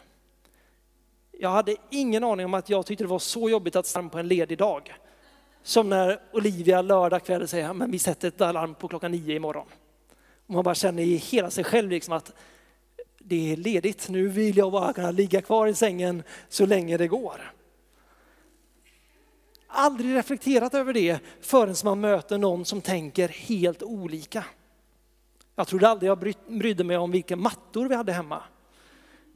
Jag 1.31 1.49
hade 1.49 1.75
ingen 1.89 2.23
aning 2.23 2.45
om 2.45 2.53
att 2.53 2.69
jag 2.69 2.85
tyckte 2.85 3.03
det 3.03 3.07
var 3.07 3.19
så 3.19 3.49
jobbigt 3.49 3.75
att 3.75 3.85
stanna 3.85 4.09
på 4.09 4.17
en 4.19 4.27
ledig 4.27 4.57
dag. 4.57 4.93
Som 5.63 5.89
när 5.89 6.19
Olivia 6.31 6.81
lördag 6.81 7.23
kväll 7.23 7.47
säger, 7.47 7.73
men 7.73 7.91
vi 7.91 7.99
sätter 7.99 8.27
ett 8.27 8.41
alarm 8.41 8.75
på 8.75 8.87
klockan 8.87 9.11
nio 9.11 9.35
imorgon. 9.35 9.67
Och 10.47 10.53
man 10.53 10.63
bara 10.63 10.75
känner 10.75 11.03
i 11.03 11.15
hela 11.15 11.49
sig 11.49 11.63
själv 11.63 11.89
liksom 11.89 12.13
att 12.13 12.33
det 13.19 13.51
är 13.51 13.57
ledigt, 13.57 14.09
nu 14.09 14.27
vill 14.27 14.57
jag 14.57 14.71
bara 14.71 14.93
kunna 14.93 15.11
ligga 15.11 15.41
kvar 15.41 15.67
i 15.67 15.73
sängen 15.73 16.23
så 16.49 16.65
länge 16.65 16.97
det 16.97 17.07
går. 17.07 17.53
Aldrig 19.67 20.15
reflekterat 20.15 20.73
över 20.73 20.93
det 20.93 21.19
förrän 21.41 21.75
man 21.83 21.99
möter 21.99 22.37
någon 22.37 22.65
som 22.65 22.81
tänker 22.81 23.27
helt 23.27 23.83
olika. 23.83 24.45
Jag 25.55 25.67
trodde 25.67 25.87
aldrig 25.87 26.09
jag 26.09 26.35
brydde 26.47 26.83
mig 26.83 26.97
om 26.97 27.11
vilka 27.11 27.35
mattor 27.35 27.87
vi 27.89 27.95
hade 27.95 28.11
hemma. 28.11 28.43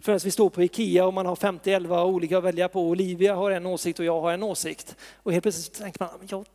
Förrän 0.02 0.20
vi 0.24 0.32
står 0.32 0.50
på 0.50 0.64
Ikea 0.64 1.06
och 1.06 1.14
man 1.14 1.26
har 1.26 1.36
50-11 1.36 2.04
olika 2.04 2.38
att 2.38 2.44
välja 2.44 2.70
på. 2.70 2.82
Olivia 2.82 3.36
har 3.36 3.52
en 3.52 3.66
åsikt 3.66 4.00
och 4.00 4.06
jag 4.06 4.22
har 4.22 4.32
en 4.32 4.44
åsikt. 4.44 4.96
Och 5.16 5.32
helt 5.32 5.44
plötsligt 5.44 5.80
tänker 5.80 6.00
man, 6.00 6.10
ah, 6.10 6.26
jag 6.30 6.46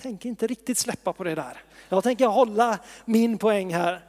tänker 0.00 0.28
inte 0.28 0.46
riktigt 0.46 0.78
släppa 0.78 1.12
på 1.12 1.24
det 1.24 1.34
där. 1.34 1.62
Jag 1.88 2.02
tänker 2.02 2.26
hålla 2.26 2.78
min 3.04 3.38
poäng 3.38 3.74
här. 3.74 4.04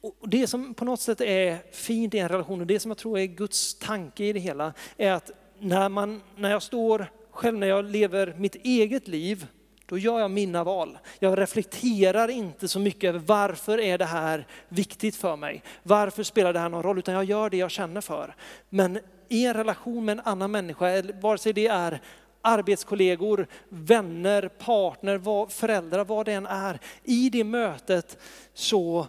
Och 0.00 0.28
det 0.28 0.46
som 0.46 0.74
på 0.74 0.84
något 0.84 1.00
sätt 1.00 1.20
är 1.20 1.58
fint 1.72 2.14
i 2.14 2.18
en 2.18 2.28
relation 2.28 2.60
och 2.60 2.66
det 2.66 2.80
som 2.80 2.90
jag 2.90 2.98
tror 2.98 3.18
är 3.18 3.26
Guds 3.26 3.74
tanke 3.74 4.24
i 4.24 4.32
det 4.32 4.40
hela 4.40 4.72
är 4.96 5.12
att 5.12 5.30
när, 5.58 5.88
man, 5.88 6.22
när 6.36 6.50
jag 6.50 6.62
står 6.62 7.06
själv, 7.30 7.58
när 7.58 7.66
jag 7.66 7.84
lever 7.84 8.34
mitt 8.38 8.54
eget 8.54 9.08
liv, 9.08 9.46
då 9.86 9.98
gör 9.98 10.20
jag 10.20 10.30
mina 10.30 10.64
val. 10.64 10.98
Jag 11.18 11.38
reflekterar 11.38 12.28
inte 12.28 12.68
så 12.68 12.78
mycket 12.78 13.08
över 13.08 13.18
varför 13.18 13.80
är 13.80 13.98
det 13.98 14.04
här 14.04 14.46
viktigt 14.68 15.16
för 15.16 15.36
mig? 15.36 15.62
Varför 15.82 16.22
spelar 16.22 16.52
det 16.52 16.58
här 16.58 16.68
någon 16.68 16.82
roll? 16.82 16.98
Utan 16.98 17.14
jag 17.14 17.24
gör 17.24 17.50
det 17.50 17.56
jag 17.56 17.70
känner 17.70 18.00
för. 18.00 18.34
Men 18.68 18.98
i 19.28 19.46
en 19.46 19.54
relation 19.54 20.04
med 20.04 20.12
en 20.12 20.24
annan 20.24 20.50
människa, 20.50 21.02
vare 21.20 21.38
sig 21.38 21.52
det 21.52 21.66
är 21.66 22.00
arbetskollegor, 22.42 23.46
vänner, 23.68 24.48
partner, 24.48 25.50
föräldrar, 25.50 26.04
vad 26.04 26.26
det 26.26 26.32
än 26.32 26.46
är. 26.46 26.78
I 27.04 27.30
det 27.30 27.44
mötet 27.44 28.18
så 28.54 29.06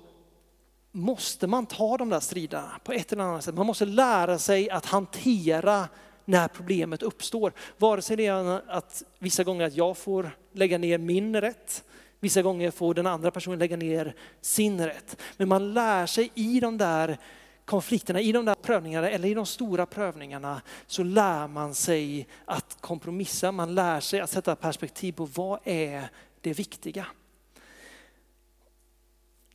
måste 0.91 1.47
man 1.47 1.65
ta 1.65 1.97
de 1.97 2.09
där 2.09 2.19
striderna 2.19 2.71
på 2.83 2.91
ett 2.91 3.11
eller 3.11 3.23
annat 3.23 3.43
sätt. 3.43 3.55
Man 3.55 3.65
måste 3.65 3.85
lära 3.85 4.37
sig 4.37 4.69
att 4.69 4.85
hantera 4.85 5.87
när 6.27 6.47
problemet 6.47 7.03
uppstår. 7.03 7.53
Vare 7.77 8.01
sig 8.01 8.17
det 8.17 8.25
är 8.25 8.61
att 8.71 9.03
vissa 9.19 9.43
gånger 9.43 9.65
att 9.65 9.75
jag 9.75 9.97
får 9.97 10.37
lägga 10.53 10.77
ner 10.77 10.97
min 10.97 11.41
rätt, 11.41 11.83
vissa 12.19 12.41
gånger 12.41 12.71
får 12.71 12.93
den 12.93 13.07
andra 13.07 13.31
personen 13.31 13.59
lägga 13.59 13.77
ner 13.77 14.15
sin 14.41 14.85
rätt. 14.85 15.21
Men 15.37 15.47
man 15.49 15.73
lär 15.73 16.05
sig 16.05 16.31
i 16.35 16.59
de 16.59 16.77
där 16.77 17.17
konflikterna, 17.65 18.21
i 18.21 18.31
de 18.31 18.45
där 18.45 18.55
prövningarna 18.55 19.09
eller 19.09 19.29
i 19.29 19.33
de 19.33 19.45
stora 19.45 19.85
prövningarna 19.85 20.61
så 20.87 21.03
lär 21.03 21.47
man 21.47 21.75
sig 21.75 22.27
att 22.45 22.77
kompromissa, 22.81 23.51
man 23.51 23.75
lär 23.75 23.99
sig 23.99 24.19
att 24.19 24.29
sätta 24.29 24.55
perspektiv 24.55 25.11
på 25.11 25.25
vad 25.25 25.59
är 25.63 26.09
det 26.41 26.53
viktiga. 26.53 27.05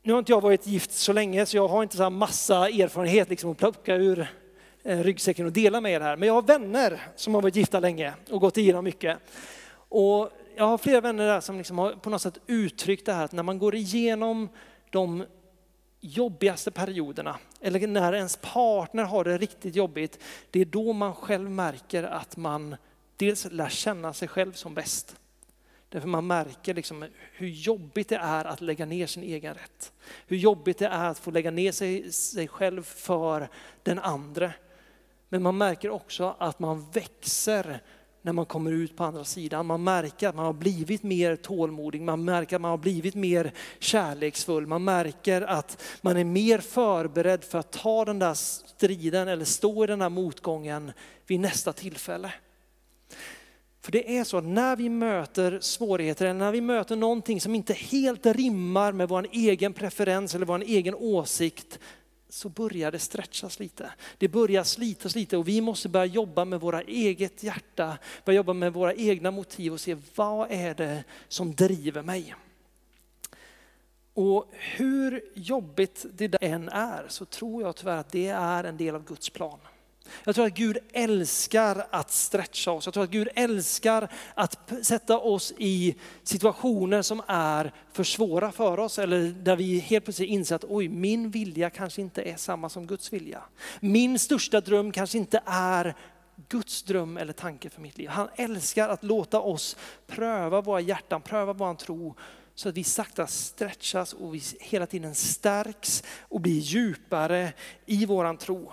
Nu 0.03 0.13
har 0.13 0.19
inte 0.19 0.33
jag 0.33 0.41
varit 0.41 0.67
gift 0.67 0.93
så 0.93 1.13
länge 1.13 1.47
så 1.47 1.57
jag 1.57 1.69
har 1.69 1.83
inte 1.83 1.97
så 1.97 2.11
massa 2.11 2.69
erfarenhet 2.69 3.31
liksom 3.31 3.51
att 3.51 3.59
plocka 3.59 3.95
ur 3.95 4.42
Eh, 4.85 4.99
ryggsäcken 4.99 5.47
och 5.47 5.53
dela 5.53 5.81
med 5.81 5.93
er 5.93 6.01
här. 6.01 6.17
Men 6.17 6.27
jag 6.27 6.35
har 6.35 6.43
vänner 6.43 7.01
som 7.17 7.35
har 7.35 7.43
varit 7.43 7.57
gifta 7.57 7.81
länge 7.81 8.15
och 8.31 8.41
gått 8.41 8.57
igenom 8.57 8.85
mycket. 8.85 9.19
Och 9.75 10.31
jag 10.57 10.65
har 10.65 10.79
flera 10.79 11.01
vänner 11.01 11.27
där 11.27 11.41
som 11.41 11.59
liksom 11.59 11.79
har 11.79 11.93
på 11.93 12.11
något 12.11 12.23
sätt 12.23 12.39
uttryckt 12.47 13.07
det 13.07 13.13
här 13.13 13.25
att 13.25 13.33
när 13.33 13.43
man 13.43 13.59
går 13.59 13.75
igenom 13.75 14.49
de 14.91 15.25
jobbigaste 16.01 16.71
perioderna, 16.71 17.39
eller 17.61 17.87
när 17.87 18.13
ens 18.13 18.37
partner 18.37 19.05
har 19.05 19.25
det 19.25 19.39
riktigt 19.39 19.77
jobbigt, 19.77 20.19
det 20.51 20.61
är 20.61 20.65
då 20.65 20.93
man 20.93 21.15
själv 21.15 21.51
märker 21.51 22.03
att 22.03 22.37
man 22.37 22.77
dels 23.17 23.47
lär 23.51 23.69
känna 23.69 24.13
sig 24.13 24.29
själv 24.29 24.53
som 24.53 24.75
bäst. 24.75 25.17
Därför 25.89 26.09
man 26.09 26.27
märker 26.27 26.75
liksom 26.75 27.05
hur 27.33 27.49
jobbigt 27.49 28.09
det 28.09 28.17
är 28.17 28.45
att 28.45 28.61
lägga 28.61 28.87
ner 28.87 29.07
sin 29.07 29.23
egen 29.23 29.55
rätt. 29.55 29.93
Hur 30.27 30.37
jobbigt 30.37 30.79
det 30.79 30.87
är 30.87 31.05
att 31.05 31.19
få 31.19 31.31
lägga 31.31 31.51
ner 31.51 31.73
sig, 31.73 32.13
sig 32.13 32.49
själv 32.49 32.83
för 32.83 33.49
den 33.83 33.99
andra. 33.99 34.53
Men 35.33 35.43
man 35.43 35.59
märker 35.59 35.91
också 35.91 36.37
att 36.39 36.59
man 36.59 36.87
växer 36.93 37.81
när 38.23 38.33
man 38.33 38.47
kommer 38.47 38.73
ut 38.73 38.97
på 38.97 39.05
andra 39.05 39.25
sidan. 39.25 39.67
Man 39.67 39.85
märker 39.85 40.29
att 40.29 40.35
man 40.35 40.45
har 40.45 40.53
blivit 40.53 41.03
mer 41.03 41.37
tålmodig, 41.37 42.03
man 42.03 42.25
märker 42.25 42.57
att 42.57 42.63
man 42.63 42.71
har 42.71 42.79
blivit 42.79 43.15
mer 43.15 43.53
kärleksfull. 43.79 44.67
Man 44.67 44.85
märker 44.85 45.43
att 45.43 45.83
man 46.01 46.17
är 46.17 46.25
mer 46.25 46.59
förberedd 46.59 47.45
för 47.45 47.59
att 47.59 47.73
ta 47.73 48.05
den 48.05 48.19
där 48.19 48.35
striden 48.35 49.29
eller 49.29 49.45
stå 49.45 49.85
i 49.85 49.87
den 49.87 49.99
där 49.99 50.09
motgången 50.09 50.93
vid 51.27 51.41
nästa 51.41 51.73
tillfälle. 51.73 52.33
För 53.81 53.93
det 53.93 54.19
är 54.19 54.25
så 54.25 54.37
att 54.37 54.45
när 54.45 54.77
vi 54.77 54.89
möter 54.89 55.61
svårigheter 55.61 56.25
eller 56.25 56.39
när 56.39 56.53
vi 56.53 56.61
möter 56.61 56.97
någonting 56.97 57.41
som 57.41 57.55
inte 57.55 57.73
helt 57.73 58.27
rimmar 58.27 58.93
med 58.93 59.09
vår 59.09 59.27
egen 59.33 59.73
preferens 59.73 60.35
eller 60.35 60.47
vår 60.47 60.63
egen 60.63 60.95
åsikt 60.95 61.79
så 62.33 62.49
börjar 62.49 62.93
det 62.93 62.99
stretchas 62.99 63.59
lite. 63.59 63.93
Det 64.19 64.29
börjar 64.29 64.65
slitas 64.65 65.15
lite 65.15 65.37
och 65.37 65.49
vi 65.49 65.61
måste 65.61 65.89
börja 65.89 66.05
jobba 66.07 66.45
med 66.45 66.61
våra 66.61 66.83
eget 66.83 67.43
hjärta, 67.43 67.99
börja 68.25 68.37
jobba 68.37 68.53
med 68.53 68.73
våra 68.73 68.95
egna 68.95 69.31
motiv 69.31 69.73
och 69.73 69.81
se 69.81 69.97
vad 70.15 70.51
är 70.51 70.75
det 70.75 71.05
som 71.29 71.55
driver 71.55 72.03
mig. 72.03 72.35
Och 74.15 74.51
hur 74.53 75.25
jobbigt 75.35 76.07
det 76.13 76.35
än 76.41 76.69
är 76.69 77.07
så 77.09 77.25
tror 77.25 77.63
jag 77.63 77.77
tyvärr 77.77 77.97
att 77.97 78.13
det 78.13 78.29
är 78.29 78.65
en 78.65 78.77
del 78.77 78.95
av 78.95 79.05
Guds 79.05 79.31
plan. 79.31 79.59
Jag 80.25 80.35
tror 80.35 80.47
att 80.47 80.55
Gud 80.55 80.79
älskar 80.93 81.87
att 81.91 82.11
stretcha 82.11 82.71
oss. 82.71 82.87
Jag 82.87 82.95
tror 82.95 83.05
att 83.05 83.11
Gud 83.11 83.29
älskar 83.35 84.09
att 84.35 84.71
sätta 84.83 85.19
oss 85.19 85.53
i 85.59 85.95
situationer 86.23 87.03
som 87.03 87.23
är 87.27 87.73
för 87.93 88.05
svåra 88.05 88.53
för 88.53 88.81
oss 88.81 88.99
eller 88.99 89.23
där 89.23 89.57
vi 89.57 89.79
helt 89.79 90.05
plötsligt 90.05 90.29
inser 90.31 90.57
att 90.57 90.65
oj, 90.69 90.89
min 90.89 91.31
vilja 91.31 91.71
kanske 91.71 92.01
inte 92.01 92.23
är 92.23 92.37
samma 92.37 92.69
som 92.69 92.87
Guds 92.87 93.13
vilja. 93.13 93.43
Min 93.81 94.19
största 94.19 94.61
dröm 94.61 94.93
kanske 94.93 95.19
inte 95.19 95.43
är 95.47 95.95
Guds 96.49 96.83
dröm 96.83 97.17
eller 97.17 97.33
tanke 97.33 97.71
för 97.71 97.81
mitt 97.81 97.99
liv. 97.99 98.09
Han 98.09 98.29
älskar 98.37 98.89
att 98.89 99.05
låta 99.05 99.41
oss 99.41 99.77
pröva 100.07 100.61
våra 100.61 100.81
hjärtan, 100.81 101.23
pröva 101.23 101.53
vår 101.53 101.75
tro 101.75 102.15
så 102.55 102.69
att 102.69 102.77
vi 102.77 102.85
sakta 102.85 103.27
stretchas 103.27 104.13
och 104.13 104.35
vi 104.35 104.43
hela 104.61 104.87
tiden 104.87 105.15
stärks 105.15 106.05
och 106.21 106.41
blir 106.41 106.59
djupare 106.61 107.53
i 107.87 108.07
våran 108.07 108.37
tro. 108.37 108.73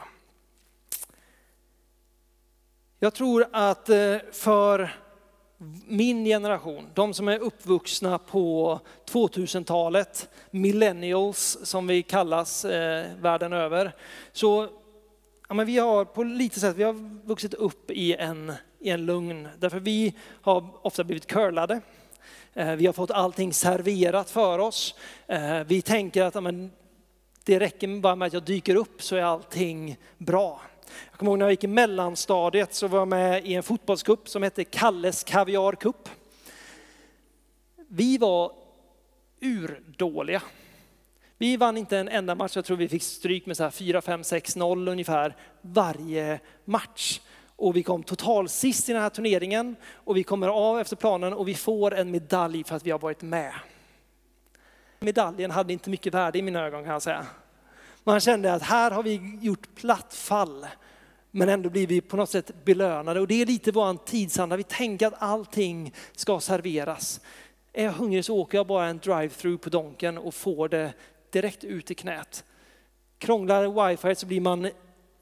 Jag 3.01 3.13
tror 3.13 3.45
att 3.51 3.89
eh, 3.89 4.17
för 4.31 4.95
min 5.87 6.25
generation, 6.25 6.89
de 6.93 7.13
som 7.13 7.27
är 7.27 7.39
uppvuxna 7.39 8.17
på 8.17 8.79
2000-talet, 9.11 10.29
millennials 10.51 11.57
som 11.63 11.87
vi 11.87 12.03
kallas 12.03 12.65
eh, 12.65 13.05
världen 13.19 13.53
över, 13.53 13.95
så 14.31 14.67
ja, 15.47 15.53
men 15.53 15.65
vi 15.65 15.77
har 15.77 16.05
på 16.05 16.23
lite 16.23 16.59
sätt 16.59 16.75
vi 16.75 16.83
har 16.83 17.25
vuxit 17.27 17.53
upp 17.53 17.91
i 17.91 18.15
en, 18.15 18.53
i 18.79 18.89
en 18.89 19.05
lugn. 19.05 19.47
Därför 19.59 19.79
vi 19.79 20.13
har 20.41 20.85
ofta 20.85 21.03
blivit 21.03 21.27
curlade. 21.27 21.81
Eh, 22.53 22.71
vi 22.71 22.85
har 22.85 22.93
fått 22.93 23.11
allting 23.11 23.53
serverat 23.53 24.29
för 24.29 24.59
oss. 24.59 24.95
Eh, 25.27 25.59
vi 25.59 25.81
tänker 25.81 26.23
att 26.23 26.35
ja, 26.35 26.41
men, 26.41 26.71
det 27.43 27.59
räcker 27.59 28.01
bara 28.01 28.15
med 28.15 28.25
att 28.25 28.33
jag 28.33 28.43
dyker 28.43 28.75
upp 28.75 29.01
så 29.01 29.15
är 29.15 29.21
allting 29.21 29.97
bra. 30.17 30.61
Jag 31.11 31.19
kommer 31.19 31.31
ihåg 31.31 31.39
när 31.39 31.45
jag 31.45 31.51
gick 31.51 31.63
i 31.63 31.67
mellanstadiet 31.67 32.73
så 32.73 32.87
var 32.87 32.99
jag 32.99 33.07
med 33.07 33.45
i 33.45 33.53
en 33.53 33.63
fotbollscup 33.63 34.29
som 34.29 34.43
hette 34.43 34.63
Kalles 34.63 35.23
Kaviar 35.23 35.75
Cup. 35.75 36.09
Vi 37.87 38.17
var 38.17 38.51
urdåliga. 39.41 40.41
Vi 41.37 41.57
vann 41.57 41.77
inte 41.77 41.97
en 41.97 42.09
enda 42.09 42.35
match, 42.35 42.55
jag 42.55 42.65
tror 42.65 42.77
vi 42.77 42.87
fick 42.87 43.03
stryk 43.03 43.45
med 43.45 43.57
så 43.57 43.63
här 43.63 43.71
4, 43.71 44.01
5, 44.01 44.23
6, 44.23 44.55
0 44.55 44.87
ungefär 44.87 45.35
varje 45.61 46.39
match. 46.65 47.21
Och 47.55 47.75
vi 47.75 47.83
kom 47.83 48.03
total 48.03 48.49
sist 48.49 48.89
i 48.89 48.93
den 48.93 49.01
här 49.01 49.09
turneringen 49.09 49.75
och 49.93 50.17
vi 50.17 50.23
kommer 50.23 50.47
av 50.47 50.79
efter 50.79 50.95
planen 50.95 51.33
och 51.33 51.47
vi 51.47 51.55
får 51.55 51.93
en 51.93 52.11
medalj 52.11 52.63
för 52.63 52.75
att 52.75 52.85
vi 52.85 52.91
har 52.91 52.99
varit 52.99 53.21
med. 53.21 53.53
Medaljen 54.99 55.51
hade 55.51 55.73
inte 55.73 55.89
mycket 55.89 56.13
värde 56.13 56.39
i 56.39 56.41
mina 56.41 56.65
ögon 56.65 56.83
kan 56.83 56.93
jag 56.93 57.01
säga. 57.01 57.25
Man 58.03 58.19
kände 58.19 58.53
att 58.53 58.61
här 58.61 58.91
har 58.91 59.03
vi 59.03 59.37
gjort 59.41 59.75
platt 59.75 60.13
fall, 60.13 60.67
men 61.31 61.49
ändå 61.49 61.69
blir 61.69 61.87
vi 61.87 62.01
på 62.01 62.17
något 62.17 62.29
sätt 62.29 62.65
belönade. 62.65 63.19
Och 63.19 63.27
det 63.27 63.41
är 63.41 63.45
lite 63.45 63.71
vår 63.71 64.05
tidsanda, 64.05 64.57
vi 64.57 64.63
tänker 64.63 65.07
att 65.07 65.13
allting 65.17 65.93
ska 66.15 66.39
serveras. 66.39 67.21
Är 67.73 67.85
jag 67.85 67.91
hungrig 67.91 68.25
så 68.25 68.37
åker 68.37 68.57
jag 68.57 68.67
bara 68.67 68.85
en 68.85 68.99
drive-through 68.99 69.57
på 69.57 69.69
Donken 69.69 70.17
och 70.17 70.33
får 70.33 70.69
det 70.69 70.93
direkt 71.31 71.63
ut 71.63 71.91
i 71.91 71.95
knät. 71.95 72.43
Krånglar 73.17 73.87
wifi 73.87 74.15
så 74.15 74.25
blir 74.25 74.41
man 74.41 74.69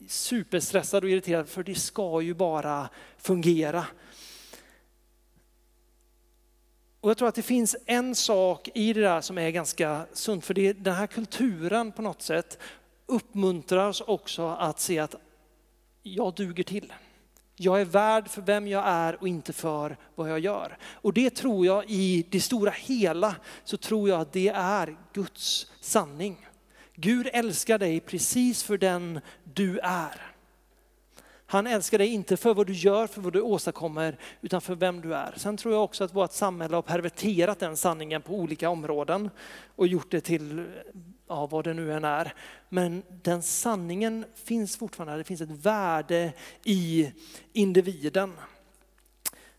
superstressad 0.08 1.04
och 1.04 1.10
irriterad 1.10 1.50
för 1.50 1.64
det 1.64 1.76
ska 1.76 2.22
ju 2.22 2.34
bara 2.34 2.90
fungera. 3.18 3.86
Och 7.08 7.12
jag 7.12 7.18
tror 7.18 7.28
att 7.28 7.36
det 7.36 7.42
finns 7.42 7.76
en 7.86 8.16
sak 8.16 8.70
i 8.74 8.94
det 8.94 9.02
där 9.02 9.22
som 9.22 9.38
är 9.38 9.50
ganska 9.50 10.06
sunt, 10.14 10.46
för 10.46 10.54
det, 10.54 10.74
den 10.74 10.94
här 10.94 11.08
kulturen 11.08 11.92
på 11.92 12.02
något 12.02 12.22
sätt 12.22 12.60
uppmuntrar 13.06 13.88
oss 13.88 14.02
också 14.02 14.48
att 14.48 14.80
se 14.80 15.00
att 15.00 15.16
jag 16.04 16.36
duger 16.36 16.64
till. 16.64 16.94
Jag 17.56 17.82
är 17.82 17.86
värd 17.86 18.28
för 18.28 18.42
vem 18.42 18.68
jag 18.68 18.84
är 18.88 19.22
och 19.22 19.28
inte 19.28 19.54
för 19.54 19.98
vad 20.16 20.30
jag 20.30 20.40
gör. 20.40 20.78
Och 20.84 21.14
det 21.14 21.30
tror 21.30 21.66
jag 21.66 21.90
i 21.90 22.26
det 22.30 22.42
stora 22.42 22.72
hela 22.72 23.36
så 23.64 23.78
tror 23.78 24.10
jag 24.10 24.22
att 24.22 24.34
det 24.34 24.50
är 24.50 24.98
Guds 25.14 25.72
sanning. 25.82 26.48
Gud 26.96 27.30
älskar 27.34 27.78
dig 27.78 28.00
precis 28.00 28.64
för 28.64 28.78
den 28.78 29.20
du 29.44 29.80
är. 29.80 30.27
Han 31.50 31.68
älskar 31.68 31.98
dig 31.98 32.08
inte 32.08 32.38
för 32.38 32.54
vad 32.54 32.68
du 32.68 32.74
gör, 32.74 33.08
för 33.08 33.22
vad 33.22 33.34
du 33.34 33.42
åstadkommer, 33.42 34.18
utan 34.42 34.62
för 34.62 34.76
vem 34.76 35.02
du 35.02 35.16
är. 35.16 35.34
Sen 35.38 35.58
tror 35.58 35.74
jag 35.74 35.84
också 35.84 36.04
att 36.04 36.16
vårt 36.16 36.32
samhälle 36.32 36.76
har 36.76 36.82
perverterat 36.82 37.60
den 37.60 37.78
sanningen 37.78 38.22
på 38.22 38.34
olika 38.34 38.70
områden 38.70 39.30
och 39.76 39.88
gjort 39.88 40.12
det 40.12 40.22
till 40.22 40.66
ja, 41.28 41.48
vad 41.48 41.64
det 41.64 41.74
nu 41.74 41.94
än 41.94 42.04
är. 42.04 42.34
Men 42.70 43.04
den 43.24 43.44
sanningen 43.44 44.26
finns 44.36 44.78
fortfarande, 44.78 45.18
det 45.18 45.24
finns 45.24 45.42
ett 45.42 45.66
värde 45.66 46.34
i 46.64 47.12
individen. 47.54 48.34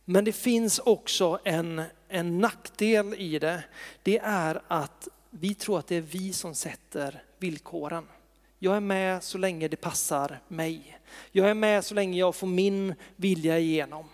Men 0.05 0.25
det 0.25 0.33
finns 0.33 0.79
också 0.79 1.39
en, 1.45 1.83
en 2.09 2.39
nackdel 2.39 3.15
i 3.15 3.39
det. 3.39 3.65
Det 4.03 4.19
är 4.19 4.63
att 4.69 5.09
vi 5.31 5.55
tror 5.55 5.79
att 5.79 5.87
det 5.87 5.97
är 5.97 6.01
vi 6.01 6.33
som 6.33 6.55
sätter 6.55 7.23
villkoren. 7.39 8.07
Jag 8.59 8.77
är 8.77 8.81
med 8.81 9.23
så 9.23 9.39
länge 9.39 9.69
det 9.69 9.77
passar 9.77 10.41
mig. 10.49 10.99
Jag 11.33 11.51
är 11.51 11.55
med 11.55 11.85
så 11.85 11.95
länge 11.95 12.19
jag 12.19 12.35
får 12.35 12.47
min 12.47 12.95
vilja 13.17 13.59
igenom. 13.59 14.09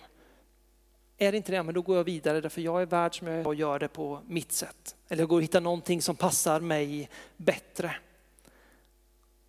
Är 1.18 1.32
det 1.32 1.36
inte 1.36 1.52
det, 1.52 1.62
men 1.62 1.74
då 1.74 1.82
går 1.82 1.96
jag 1.96 2.04
vidare 2.04 2.40
därför 2.40 2.60
jag 2.60 2.82
är 2.82 2.86
värd 2.86 3.18
som 3.18 3.26
jag 3.26 3.36
är 3.36 3.46
och 3.46 3.54
gör 3.54 3.78
det 3.78 3.88
på 3.88 4.20
mitt 4.26 4.52
sätt. 4.52 4.96
Eller 5.08 5.22
jag 5.22 5.28
går 5.28 5.36
och 5.36 5.42
hittar 5.42 5.60
någonting 5.60 6.02
som 6.02 6.16
passar 6.16 6.60
mig 6.60 7.08
bättre. 7.36 7.96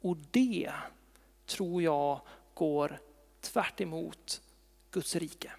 Och 0.02 0.18
det 0.32 0.72
tror 1.46 1.82
jag 1.82 2.22
går 2.54 3.00
tvärt 3.42 3.82
Guds 4.92 5.16
rike. 5.16 5.52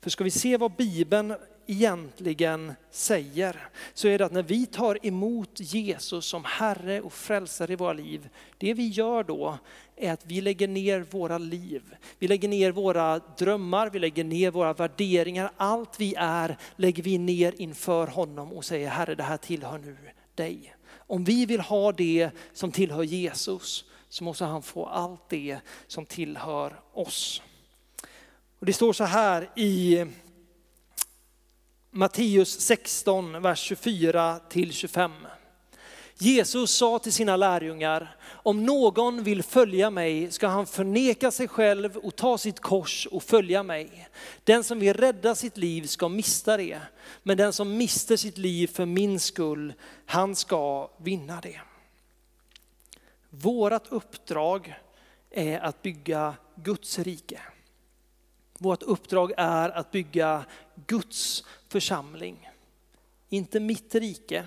För 0.00 0.10
ska 0.10 0.24
vi 0.24 0.30
se 0.30 0.56
vad 0.56 0.72
Bibeln 0.72 1.34
egentligen 1.66 2.72
säger 2.90 3.68
så 3.94 4.08
är 4.08 4.18
det 4.18 4.24
att 4.24 4.32
när 4.32 4.42
vi 4.42 4.66
tar 4.66 5.06
emot 5.06 5.50
Jesus 5.54 6.26
som 6.26 6.44
Herre 6.44 7.00
och 7.00 7.12
frälsare 7.12 7.72
i 7.72 7.76
våra 7.76 7.92
liv, 7.92 8.28
det 8.58 8.74
vi 8.74 8.88
gör 8.88 9.24
då 9.24 9.58
är 9.96 10.12
att 10.12 10.26
vi 10.26 10.40
lägger 10.40 10.68
ner 10.68 11.00
våra 11.00 11.38
liv. 11.38 11.82
Vi 12.18 12.28
lägger 12.28 12.48
ner 12.48 12.72
våra 12.72 13.18
drömmar, 13.18 13.90
vi 13.90 13.98
lägger 13.98 14.24
ner 14.24 14.50
våra 14.50 14.72
värderingar. 14.72 15.50
Allt 15.56 16.00
vi 16.00 16.14
är 16.18 16.58
lägger 16.76 17.02
vi 17.02 17.18
ner 17.18 17.54
inför 17.60 18.06
honom 18.06 18.52
och 18.52 18.64
säger 18.64 18.88
Herre 18.88 19.14
det 19.14 19.22
här 19.22 19.36
tillhör 19.36 19.78
nu 19.78 19.96
dig. 20.34 20.74
Om 20.92 21.24
vi 21.24 21.46
vill 21.46 21.60
ha 21.60 21.92
det 21.92 22.30
som 22.52 22.72
tillhör 22.72 23.02
Jesus 23.02 23.84
så 24.08 24.24
måste 24.24 24.44
han 24.44 24.62
få 24.62 24.86
allt 24.86 25.28
det 25.28 25.58
som 25.86 26.06
tillhör 26.06 26.80
oss. 26.92 27.42
Och 28.58 28.66
det 28.66 28.72
står 28.72 28.92
så 28.92 29.04
här 29.04 29.50
i 29.56 30.06
Matteus 31.92 32.60
16, 32.60 33.42
vers 33.42 33.58
24 33.58 34.38
till 34.48 34.72
25. 34.72 35.12
Jesus 36.18 36.70
sa 36.70 36.98
till 36.98 37.12
sina 37.12 37.36
lärjungar, 37.36 38.16
om 38.28 38.66
någon 38.66 39.22
vill 39.22 39.42
följa 39.42 39.90
mig 39.90 40.30
ska 40.30 40.48
han 40.48 40.66
förneka 40.66 41.30
sig 41.30 41.48
själv 41.48 41.96
och 41.96 42.16
ta 42.16 42.38
sitt 42.38 42.60
kors 42.60 43.06
och 43.06 43.22
följa 43.22 43.62
mig. 43.62 44.08
Den 44.44 44.64
som 44.64 44.78
vill 44.78 44.94
rädda 44.94 45.34
sitt 45.34 45.56
liv 45.56 45.86
ska 45.86 46.08
mista 46.08 46.56
det, 46.56 46.80
men 47.22 47.36
den 47.36 47.52
som 47.52 47.76
mister 47.76 48.16
sitt 48.16 48.38
liv 48.38 48.66
för 48.66 48.86
min 48.86 49.20
skull, 49.20 49.72
han 50.06 50.36
ska 50.36 50.90
vinna 50.96 51.40
det. 51.40 51.60
Vårat 53.30 53.86
uppdrag 53.88 54.74
är 55.30 55.60
att 55.60 55.82
bygga 55.82 56.34
Guds 56.54 56.98
rike. 56.98 57.40
Vårt 58.58 58.82
uppdrag 58.82 59.32
är 59.36 59.70
att 59.70 59.90
bygga 59.90 60.44
Guds 60.86 61.44
församling. 61.72 62.48
Inte 63.28 63.60
mitt 63.60 63.94
rike, 63.94 64.44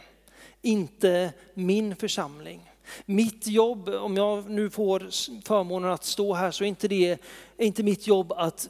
inte 0.62 1.33
min 1.53 1.95
församling. 1.95 2.71
Mitt 3.05 3.47
jobb, 3.47 3.89
om 3.89 4.17
jag 4.17 4.49
nu 4.49 4.69
får 4.69 4.99
förmånen 5.45 5.91
att 5.91 6.03
stå 6.03 6.33
här, 6.33 6.51
så 6.51 6.63
är 6.63 6.67
inte 6.67 6.88
det 6.88 7.12
är 7.57 7.65
inte 7.65 7.83
mitt 7.83 8.07
jobb 8.07 8.31
att 8.31 8.69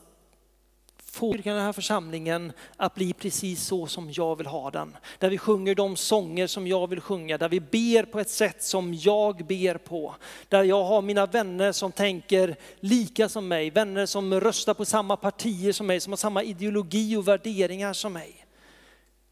få 1.13 1.33
den 1.33 1.59
här 1.59 1.73
församlingen 1.73 2.51
att 2.77 2.95
bli 2.95 3.13
precis 3.13 3.63
så 3.63 3.87
som 3.87 4.11
jag 4.11 4.35
vill 4.35 4.47
ha 4.47 4.71
den. 4.71 4.97
Där 5.19 5.29
vi 5.29 5.37
sjunger 5.37 5.75
de 5.75 5.95
sånger 5.95 6.47
som 6.47 6.67
jag 6.67 6.87
vill 6.87 7.01
sjunga, 7.01 7.37
där 7.37 7.49
vi 7.49 7.59
ber 7.59 8.03
på 8.03 8.19
ett 8.19 8.29
sätt 8.29 8.63
som 8.63 8.93
jag 8.93 9.45
ber 9.45 9.77
på. 9.77 10.15
Där 10.49 10.63
jag 10.63 10.83
har 10.83 11.01
mina 11.01 11.25
vänner 11.25 11.71
som 11.71 11.91
tänker 11.91 12.55
lika 12.79 13.29
som 13.29 13.47
mig, 13.47 13.69
vänner 13.69 14.05
som 14.05 14.39
röstar 14.39 14.73
på 14.73 14.85
samma 14.85 15.17
partier 15.17 15.71
som 15.71 15.87
mig, 15.87 15.99
som 15.99 16.11
har 16.11 16.17
samma 16.17 16.43
ideologi 16.43 17.15
och 17.15 17.27
värderingar 17.27 17.93
som 17.93 18.13
mig. 18.13 18.42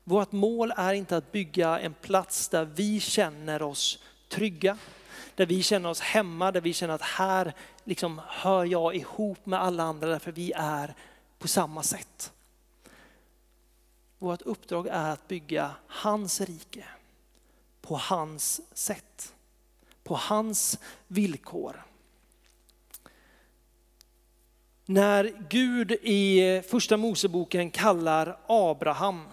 Vårt 0.04 0.32
mål 0.32 0.74
är 0.78 0.94
inte 0.94 1.18
att 1.18 1.32
bygga 1.32 1.80
en 1.80 1.94
plats 1.94 2.50
där 2.50 2.66
vi 2.66 3.00
känner 3.00 3.62
oss 3.62 4.00
trygga, 4.30 4.78
där 5.36 5.46
vi 5.46 5.64
känner 5.64 5.90
oss 5.90 6.00
hemma, 6.00 6.52
där 6.52 6.62
vi 6.62 6.74
känner 6.74 6.94
att 6.94 7.02
här 7.02 7.54
liksom 7.84 8.22
hör 8.28 8.66
jag 8.66 8.96
ihop 8.96 9.46
med 9.46 9.62
alla 9.62 9.84
andra 9.84 10.08
därför 10.08 10.32
vi 10.32 10.52
är 10.56 10.96
på 11.40 11.48
samma 11.48 11.84
sätt. 11.84 12.34
Vårt 14.20 14.42
uppdrag 14.42 14.88
är 14.88 15.10
att 15.10 15.28
bygga 15.28 15.72
hans 15.88 16.42
rike 16.42 16.86
på 17.82 17.98
hans 17.98 18.62
sätt, 18.78 19.34
på 20.04 20.16
hans 20.16 20.80
villkor. 21.08 21.86
När 24.86 25.34
Gud 25.50 25.92
i 25.92 26.62
första 26.70 26.98
Moseboken 26.98 27.72
kallar 27.72 28.38
Abraham 28.48 29.28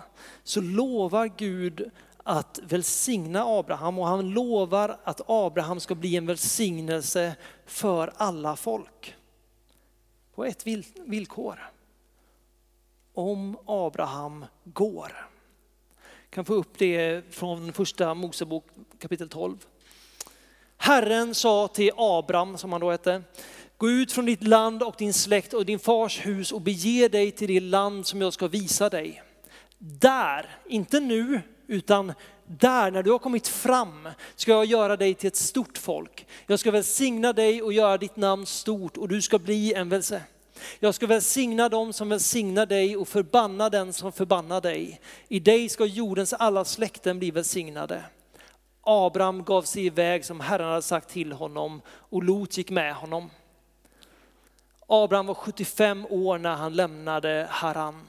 så 0.49 0.61
lovar 0.61 1.31
Gud 1.37 1.91
att 2.23 2.61
välsigna 2.63 3.45
Abraham 3.45 3.99
och 3.99 4.07
han 4.07 4.31
lovar 4.31 5.01
att 5.05 5.21
Abraham 5.27 5.81
ska 5.81 5.95
bli 5.95 6.17
en 6.17 6.27
välsignelse 6.27 7.37
för 7.67 8.13
alla 8.17 8.57
folk. 8.57 9.15
På 10.35 10.45
ett 10.45 10.67
villkor. 11.07 11.71
Om 13.15 13.57
Abraham 13.67 14.45
går. 14.65 15.13
Jag 15.97 16.31
kan 16.31 16.45
få 16.45 16.55
upp 16.55 16.79
det 16.79 17.25
från 17.35 17.73
första 17.73 18.15
Mosebok 18.15 18.67
kapitel 18.99 19.29
12. 19.29 19.67
Herren 20.77 21.35
sa 21.35 21.69
till 21.69 21.91
Abraham, 21.97 22.59
som 22.59 22.73
han 22.73 22.81
då 22.81 22.91
hette, 22.91 23.23
gå 23.77 23.91
ut 23.91 24.13
från 24.13 24.27
ditt 24.27 24.43
land 24.43 24.83
och 24.83 24.95
din 24.99 25.15
släkt 25.15 25.55
och 25.55 25.67
din 25.67 25.79
fars 25.79 26.27
hus 26.27 26.53
och 26.53 26.61
bege 26.61 27.09
dig 27.09 27.31
till 27.31 27.49
det 27.49 27.61
land 27.61 28.07
som 28.07 28.21
jag 28.21 28.33
ska 28.33 28.49
visa 28.49 28.89
dig. 28.89 29.23
Där, 29.79 30.57
inte 30.67 31.01
nu, 31.01 31.41
utan 31.67 32.13
där, 32.47 32.91
när 32.91 33.03
du 33.03 33.11
har 33.11 33.19
kommit 33.19 33.49
fram, 33.49 34.09
ska 34.37 34.53
jag 34.53 34.65
göra 34.65 34.97
dig 34.97 35.15
till 35.15 35.27
ett 35.27 35.37
stort 35.37 35.79
folk. 35.79 36.27
Jag 36.47 36.59
ska 36.59 36.71
välsigna 36.71 37.33
dig 37.33 37.63
och 37.63 37.73
göra 37.73 37.99
ditt 37.99 38.17
namn 38.17 38.47
stort 38.47 38.97
och 38.97 39.09
du 39.09 39.23
ska 39.23 39.39
bli 39.39 39.75
en 39.75 39.89
välse. 39.89 40.23
Jag 40.79 40.95
ska 40.95 41.07
välsigna 41.07 41.69
dem 41.69 41.93
som 41.93 42.09
välsignar 42.09 42.67
dig 42.67 42.97
och 42.97 43.09
förbanna 43.09 43.71
den 43.71 43.93
som 43.93 44.13
förbannar 44.13 44.61
dig. 44.61 45.01
I 45.29 45.41
dig 45.41 45.69
ska 45.69 45.85
jordens 45.85 46.33
alla 46.33 46.65
släkten 46.65 47.19
bli 47.19 47.31
välsignade. 47.31 48.05
Abraham 48.83 49.45
gav 49.45 49.63
sig 49.63 49.87
iväg 49.87 50.25
som 50.25 50.41
Herren 50.41 50.69
hade 50.69 50.83
sagt 50.83 51.09
till 51.09 51.33
honom 51.33 51.81
och 51.89 52.23
Lot 52.23 52.57
gick 52.57 52.71
med 52.71 52.95
honom. 52.95 53.31
Abraham 54.87 55.27
var 55.27 55.35
75 55.35 56.07
år 56.11 56.39
när 56.39 56.55
han 56.55 56.75
lämnade 56.75 57.47
Haran. 57.51 58.09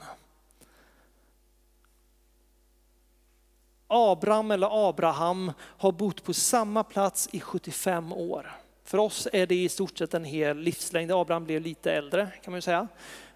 Abraham 3.90 4.52
eller 4.52 4.90
Abraham 4.90 5.52
har 5.60 5.92
bott 5.92 6.24
på 6.24 6.34
samma 6.34 6.84
plats 6.84 7.30
i 7.32 7.40
75 7.40 8.14
år. 8.14 8.52
För 8.84 8.98
oss 8.98 9.28
är 9.34 9.48
det 9.48 9.56
i 9.56 9.70
stort 9.70 9.98
sett 9.98 10.14
en 10.14 10.26
hel 10.26 10.58
livslängd. 10.58 11.12
Abraham 11.12 11.46
blev 11.46 11.62
lite 11.62 11.92
äldre 11.92 12.28
kan 12.44 12.52
man 12.52 12.58
ju 12.58 12.62
säga. 12.62 12.88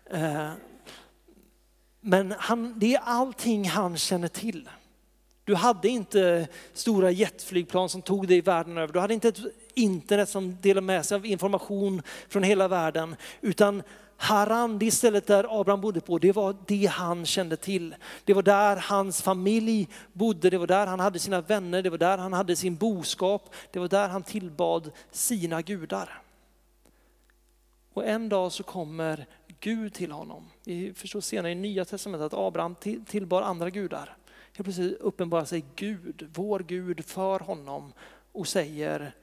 Eh, 0.06 0.50
men 2.02 2.34
han, 2.38 2.74
det 2.80 2.96
är 2.96 3.02
allting 3.04 3.70
han 3.70 3.98
känner 3.98 4.28
till. 4.28 4.70
Du 5.46 5.56
hade 5.56 5.90
inte 5.90 6.48
stora 6.74 7.12
jetflygplan 7.12 7.90
som 7.90 8.02
tog 8.02 8.28
dig 8.28 8.42
världen 8.42 8.78
över. 8.78 8.94
Du 8.94 9.00
hade 9.00 9.14
inte 9.14 9.28
ett 9.28 9.40
internet 9.74 10.30
som 10.30 10.58
delade 10.62 10.86
med 10.86 11.06
sig 11.06 11.16
av 11.16 11.26
information 11.26 12.02
från 12.30 12.44
hela 12.44 12.68
världen. 12.68 13.16
Utan 13.42 13.84
Haran, 14.18 14.80
det 14.80 14.92
stället 14.92 15.28
där 15.28 15.62
Abraham 15.62 15.82
bodde 15.82 16.02
på, 16.02 16.18
det 16.18 16.32
var 16.32 16.56
det 16.68 16.86
han 16.86 17.26
kände 17.26 17.58
till. 17.58 17.96
Det 18.26 18.34
var 18.34 18.44
där 18.44 18.76
hans 18.76 19.22
familj 19.22 19.88
bodde, 20.14 20.50
det 20.50 20.58
var 20.58 20.68
där 20.68 20.88
han 20.88 21.00
hade 21.00 21.20
sina 21.20 21.42
vänner, 21.42 21.82
det 21.82 21.90
var 21.90 21.98
där 21.98 22.18
han 22.18 22.34
hade 22.34 22.56
sin 22.56 22.76
boskap, 22.76 23.54
det 23.72 23.80
var 23.80 23.88
där 23.88 24.10
han 24.10 24.24
tillbad 24.24 24.92
sina 25.12 25.62
gudar. 25.62 26.22
Och 27.94 28.06
en 28.06 28.30
dag 28.30 28.52
så 28.52 28.64
kommer 28.64 29.26
Gud 29.60 29.94
till 29.94 30.12
honom. 30.12 30.50
Vi 30.64 30.94
förstår 30.94 31.22
senare 31.22 31.52
i 31.52 31.56
Nya 31.56 31.86
Testamentet 31.86 32.26
att 32.26 32.40
Abraham 32.40 32.76
tillbar 33.06 33.42
andra 33.42 33.70
gudar. 33.70 34.18
Helt 34.54 34.64
plötsligt 34.64 35.00
uppenbarar 35.00 35.46
sig 35.46 35.66
Gud, 35.76 36.30
vår 36.34 36.60
Gud, 36.60 37.06
för 37.06 37.40
honom 37.40 37.94
och 38.32 38.48
säger 38.48 39.16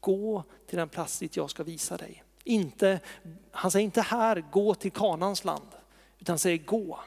gå 0.00 0.44
till 0.66 0.78
den 0.78 0.88
plats 0.88 1.18
dit 1.18 1.36
jag 1.36 1.50
ska 1.50 1.62
visa 1.62 1.96
dig. 1.96 2.22
Inte, 2.44 3.00
han 3.50 3.70
säger 3.70 3.84
inte 3.84 4.00
här, 4.00 4.44
gå 4.52 4.74
till 4.74 4.92
Kanans 4.92 5.44
land, 5.44 5.68
utan 6.18 6.32
han 6.32 6.38
säger 6.38 6.58
gå 6.58 7.00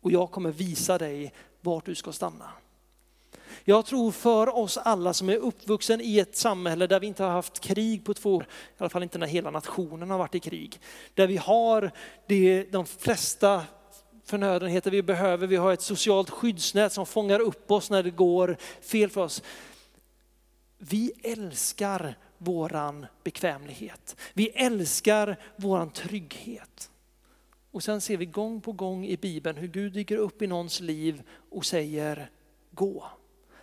och 0.00 0.12
jag 0.12 0.30
kommer 0.30 0.50
visa 0.50 0.98
dig 0.98 1.32
vart 1.60 1.86
du 1.86 1.94
ska 1.94 2.12
stanna. 2.12 2.50
Jag 3.64 3.86
tror 3.86 4.10
för 4.10 4.56
oss 4.56 4.76
alla 4.76 5.14
som 5.14 5.28
är 5.28 5.36
uppvuxen 5.36 6.00
i 6.00 6.18
ett 6.18 6.36
samhälle 6.36 6.86
där 6.86 7.00
vi 7.00 7.06
inte 7.06 7.22
har 7.22 7.30
haft 7.30 7.60
krig 7.60 8.04
på 8.04 8.14
två 8.14 8.34
år, 8.34 8.42
i 8.42 8.46
alla 8.78 8.90
fall 8.90 9.02
inte 9.02 9.18
när 9.18 9.26
hela 9.26 9.50
nationen 9.50 10.10
har 10.10 10.18
varit 10.18 10.34
i 10.34 10.40
krig, 10.40 10.80
där 11.14 11.26
vi 11.26 11.36
har 11.36 11.90
det, 12.26 12.64
de 12.72 12.86
flesta 12.86 13.64
förnödenheter 14.24 14.90
vi 14.90 15.02
behöver, 15.02 15.46
vi 15.46 15.56
har 15.56 15.72
ett 15.72 15.82
socialt 15.82 16.30
skyddsnät 16.30 16.92
som 16.92 17.06
fångar 17.06 17.40
upp 17.40 17.70
oss 17.70 17.90
när 17.90 18.02
det 18.02 18.10
går 18.10 18.56
fel 18.80 19.10
för 19.10 19.20
oss. 19.20 19.42
Vi 20.78 21.12
älskar 21.22 22.16
våran 22.44 23.06
bekvämlighet. 23.24 24.16
Vi 24.34 24.48
älskar 24.48 25.36
våran 25.56 25.90
trygghet. 25.90 26.90
Och 27.70 27.82
sen 27.82 28.00
ser 28.00 28.16
vi 28.16 28.26
gång 28.26 28.60
på 28.60 28.72
gång 28.72 29.06
i 29.06 29.16
Bibeln 29.16 29.58
hur 29.58 29.68
Gud 29.68 29.92
dyker 29.92 30.16
upp 30.16 30.42
i 30.42 30.46
någons 30.46 30.80
liv 30.80 31.22
och 31.50 31.66
säger 31.66 32.30
gå. 32.70 33.04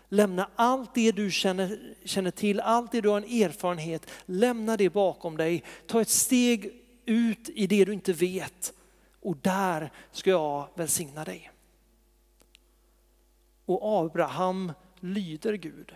Lämna 0.09 0.49
allt 0.55 0.95
det 0.95 1.11
du 1.11 1.31
känner, 1.31 1.95
känner 2.05 2.31
till, 2.31 2.59
allt 2.59 2.91
det 2.91 3.01
du 3.01 3.09
har 3.09 3.17
en 3.17 3.43
erfarenhet, 3.43 4.09
lämna 4.25 4.77
det 4.77 4.89
bakom 4.89 5.37
dig. 5.37 5.63
Ta 5.87 6.01
ett 6.01 6.09
steg 6.09 6.73
ut 7.05 7.49
i 7.49 7.67
det 7.67 7.85
du 7.85 7.93
inte 7.93 8.13
vet 8.13 8.73
och 9.21 9.37
där 9.37 9.91
ska 10.11 10.29
jag 10.29 10.67
välsigna 10.75 11.23
dig. 11.23 11.51
Och 13.65 14.05
Abraham 14.05 14.71
lyder 14.99 15.53
Gud. 15.53 15.95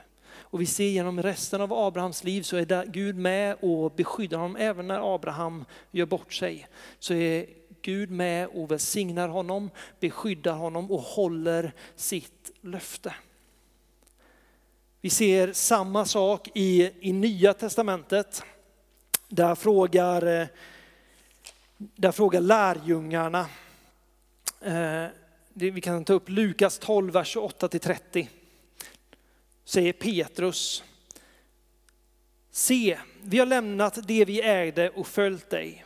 Och 0.56 0.62
vi 0.62 0.66
ser 0.66 0.88
genom 0.88 1.22
resten 1.24 1.62
av 1.62 1.74
Abrahams 1.74 2.24
liv 2.24 2.42
så 2.42 2.58
är 2.58 2.86
Gud 2.86 3.18
med 3.18 3.58
och 3.62 3.92
beskyddar 3.92 4.38
honom. 4.38 4.56
Även 4.56 4.88
när 4.88 5.16
Abraham 5.16 5.66
gör 5.92 6.06
bort 6.06 6.34
sig 6.34 6.68
så 7.00 7.14
är 7.14 7.46
Gud 7.82 8.12
med 8.12 8.48
och 8.48 8.72
välsignar 8.72 9.28
honom, 9.28 9.70
beskyddar 10.00 10.54
honom 10.54 10.92
och 10.92 11.02
håller 11.02 11.74
sitt 11.96 12.52
löfte. 12.62 13.16
Vi 15.02 15.10
ser 15.10 15.54
samma 15.54 16.06
sak 16.06 16.50
i, 16.54 16.92
i 17.00 17.14
Nya 17.14 17.54
Testamentet. 17.54 18.44
Där 19.28 19.56
frågar, 19.56 20.42
eh, 20.42 20.48
där 21.78 22.12
frågar 22.12 22.42
lärjungarna, 22.42 23.46
eh, 24.62 25.06
vi 25.54 25.82
kan 25.82 26.06
ta 26.06 26.14
upp 26.14 26.30
Lukas 26.30 26.80
12, 26.80 27.14
vers 27.14 27.36
28-30 27.36 28.28
säger 29.66 29.94
Petrus, 29.94 30.84
se, 32.52 32.98
vi 33.24 33.40
har 33.40 33.46
lämnat 33.46 34.08
det 34.08 34.26
vi 34.26 34.42
ägde 34.42 34.90
och 34.90 35.08
följt 35.08 35.50
dig. 35.50 35.86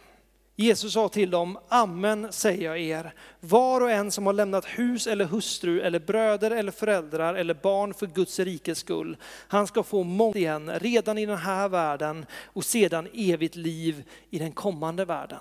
Jesus 0.55 0.93
sa 0.93 1.09
till 1.09 1.31
dem, 1.31 1.57
amen 1.67 2.27
säger 2.31 2.65
jag 2.65 2.79
er, 2.79 3.13
var 3.39 3.81
och 3.81 3.91
en 3.91 4.11
som 4.11 4.25
har 4.25 4.33
lämnat 4.33 4.65
hus 4.65 5.07
eller 5.07 5.25
hustru 5.25 5.81
eller 5.81 5.99
bröder 5.99 6.51
eller 6.51 6.71
föräldrar 6.71 7.35
eller 7.35 7.53
barn 7.53 7.93
för 7.93 8.07
Guds 8.07 8.39
rikes 8.39 8.79
skull, 8.79 9.17
han 9.47 9.67
ska 9.67 9.83
få 9.83 10.03
mångt 10.03 10.35
igen 10.35 10.71
redan 10.79 11.17
i 11.17 11.25
den 11.25 11.37
här 11.37 11.69
världen 11.69 12.25
och 12.45 12.65
sedan 12.65 13.07
evigt 13.13 13.55
liv 13.55 14.03
i 14.29 14.39
den 14.39 14.51
kommande 14.51 15.05
världen. 15.05 15.39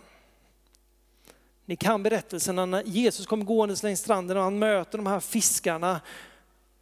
Ni 1.64 1.77
kan 1.77 2.03
berättelsen 2.03 2.70
när 2.70 2.83
Jesus 2.83 3.27
kommer 3.27 3.44
gående 3.44 3.77
längs 3.83 4.01
stranden 4.01 4.37
och 4.37 4.42
han 4.42 4.59
möter 4.59 4.98
de 4.98 5.07
här 5.07 5.20
fiskarna 5.20 6.01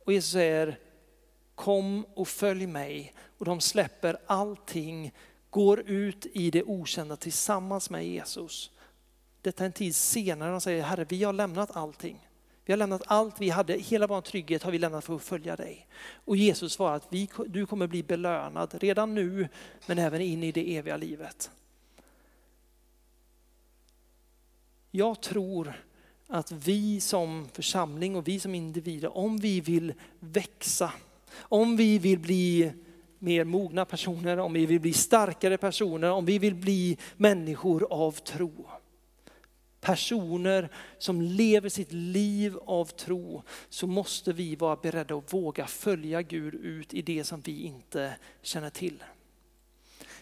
och 0.04 0.12
Jesus 0.12 0.32
säger, 0.32 0.78
kom 1.56 2.04
och 2.14 2.28
följ 2.28 2.66
mig. 2.66 3.14
Och 3.38 3.44
de 3.44 3.60
släpper 3.60 4.18
allting, 4.26 5.12
går 5.50 5.80
ut 5.80 6.26
i 6.32 6.50
det 6.50 6.62
okända 6.62 7.16
tillsammans 7.16 7.90
med 7.90 8.06
Jesus. 8.06 8.70
Detta 9.42 9.64
är 9.64 9.66
en 9.66 9.72
tid 9.72 9.96
senare 9.96 10.50
de 10.50 10.60
säger, 10.60 10.82
Herre 10.82 11.06
vi 11.08 11.24
har 11.24 11.32
lämnat 11.32 11.76
allting. 11.76 12.28
Vi 12.64 12.72
har 12.72 12.78
lämnat 12.78 13.02
allt 13.06 13.40
vi 13.40 13.50
hade, 13.50 13.72
hela 13.72 14.06
vår 14.06 14.20
trygghet 14.20 14.62
har 14.62 14.72
vi 14.72 14.78
lämnat 14.78 15.04
för 15.04 15.16
att 15.16 15.22
följa 15.22 15.56
dig. 15.56 15.86
Och 16.24 16.36
Jesus 16.36 16.72
svarar 16.72 16.96
att 16.96 17.06
vi, 17.10 17.30
du 17.46 17.66
kommer 17.66 17.86
bli 17.86 18.02
belönad 18.02 18.74
redan 18.74 19.14
nu, 19.14 19.48
men 19.86 19.98
även 19.98 20.20
in 20.20 20.42
i 20.42 20.52
det 20.52 20.76
eviga 20.76 20.96
livet. 20.96 21.50
Jag 24.90 25.20
tror 25.20 25.72
att 26.26 26.52
vi 26.52 27.00
som 27.00 27.48
församling 27.52 28.16
och 28.16 28.28
vi 28.28 28.40
som 28.40 28.54
individer, 28.54 29.16
om 29.16 29.38
vi 29.38 29.60
vill 29.60 29.94
växa 30.20 30.92
om 31.38 31.76
vi 31.76 31.98
vill 31.98 32.18
bli 32.18 32.72
mer 33.18 33.44
mogna 33.44 33.84
personer, 33.84 34.38
om 34.38 34.52
vi 34.52 34.66
vill 34.66 34.80
bli 34.80 34.92
starkare 34.92 35.56
personer, 35.56 36.10
om 36.10 36.24
vi 36.24 36.38
vill 36.38 36.54
bli 36.54 36.98
människor 37.16 37.86
av 37.90 38.12
tro. 38.12 38.66
Personer 39.80 40.68
som 40.98 41.22
lever 41.22 41.68
sitt 41.68 41.92
liv 41.92 42.56
av 42.66 42.84
tro, 42.84 43.42
så 43.68 43.86
måste 43.86 44.32
vi 44.32 44.56
vara 44.56 44.76
beredda 44.76 45.14
att 45.14 45.32
våga 45.32 45.66
följa 45.66 46.22
Gud 46.22 46.54
ut 46.54 46.94
i 46.94 47.02
det 47.02 47.24
som 47.24 47.40
vi 47.40 47.62
inte 47.62 48.14
känner 48.42 48.70
till. 48.70 49.02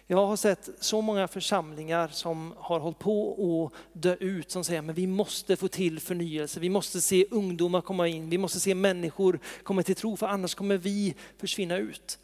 Jag 0.07 0.27
har 0.27 0.37
sett 0.37 0.71
så 0.81 1.01
många 1.01 1.29
församlingar 1.29 2.09
som 2.09 2.55
har 2.57 2.81
hållit 2.81 2.99
på 2.99 3.65
att 3.67 4.03
dö 4.03 4.15
ut 4.15 4.51
som 4.51 4.65
säger 4.65 4.83
men 4.83 4.95
vi 4.95 5.07
måste 5.07 5.57
få 5.57 5.69
till 5.69 6.01
förnyelse, 6.01 6.61
vi 6.61 6.69
måste 6.69 7.01
se 7.01 7.27
ungdomar 7.31 7.81
komma 7.81 8.09
in, 8.09 8.31
vi 8.31 8.39
måste 8.39 8.61
se 8.61 8.75
människor 8.75 9.39
komma 9.63 9.83
till 9.83 9.95
tro 9.95 10.17
för 10.17 10.27
annars 10.27 10.55
kommer 10.55 10.77
vi 10.77 11.15
försvinna 11.39 11.77
ut. 11.77 12.19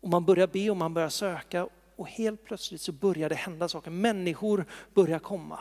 Och 0.00 0.08
man 0.08 0.24
börjar 0.24 0.46
be 0.46 0.70
och 0.70 0.76
man 0.76 0.94
börjar 0.94 1.08
söka 1.08 1.68
och 1.96 2.08
helt 2.08 2.44
plötsligt 2.44 2.80
så 2.80 2.92
börjar 2.92 3.28
det 3.28 3.34
hända 3.34 3.68
saker. 3.68 3.90
Människor 3.90 4.66
börjar 4.94 5.18
komma. 5.18 5.58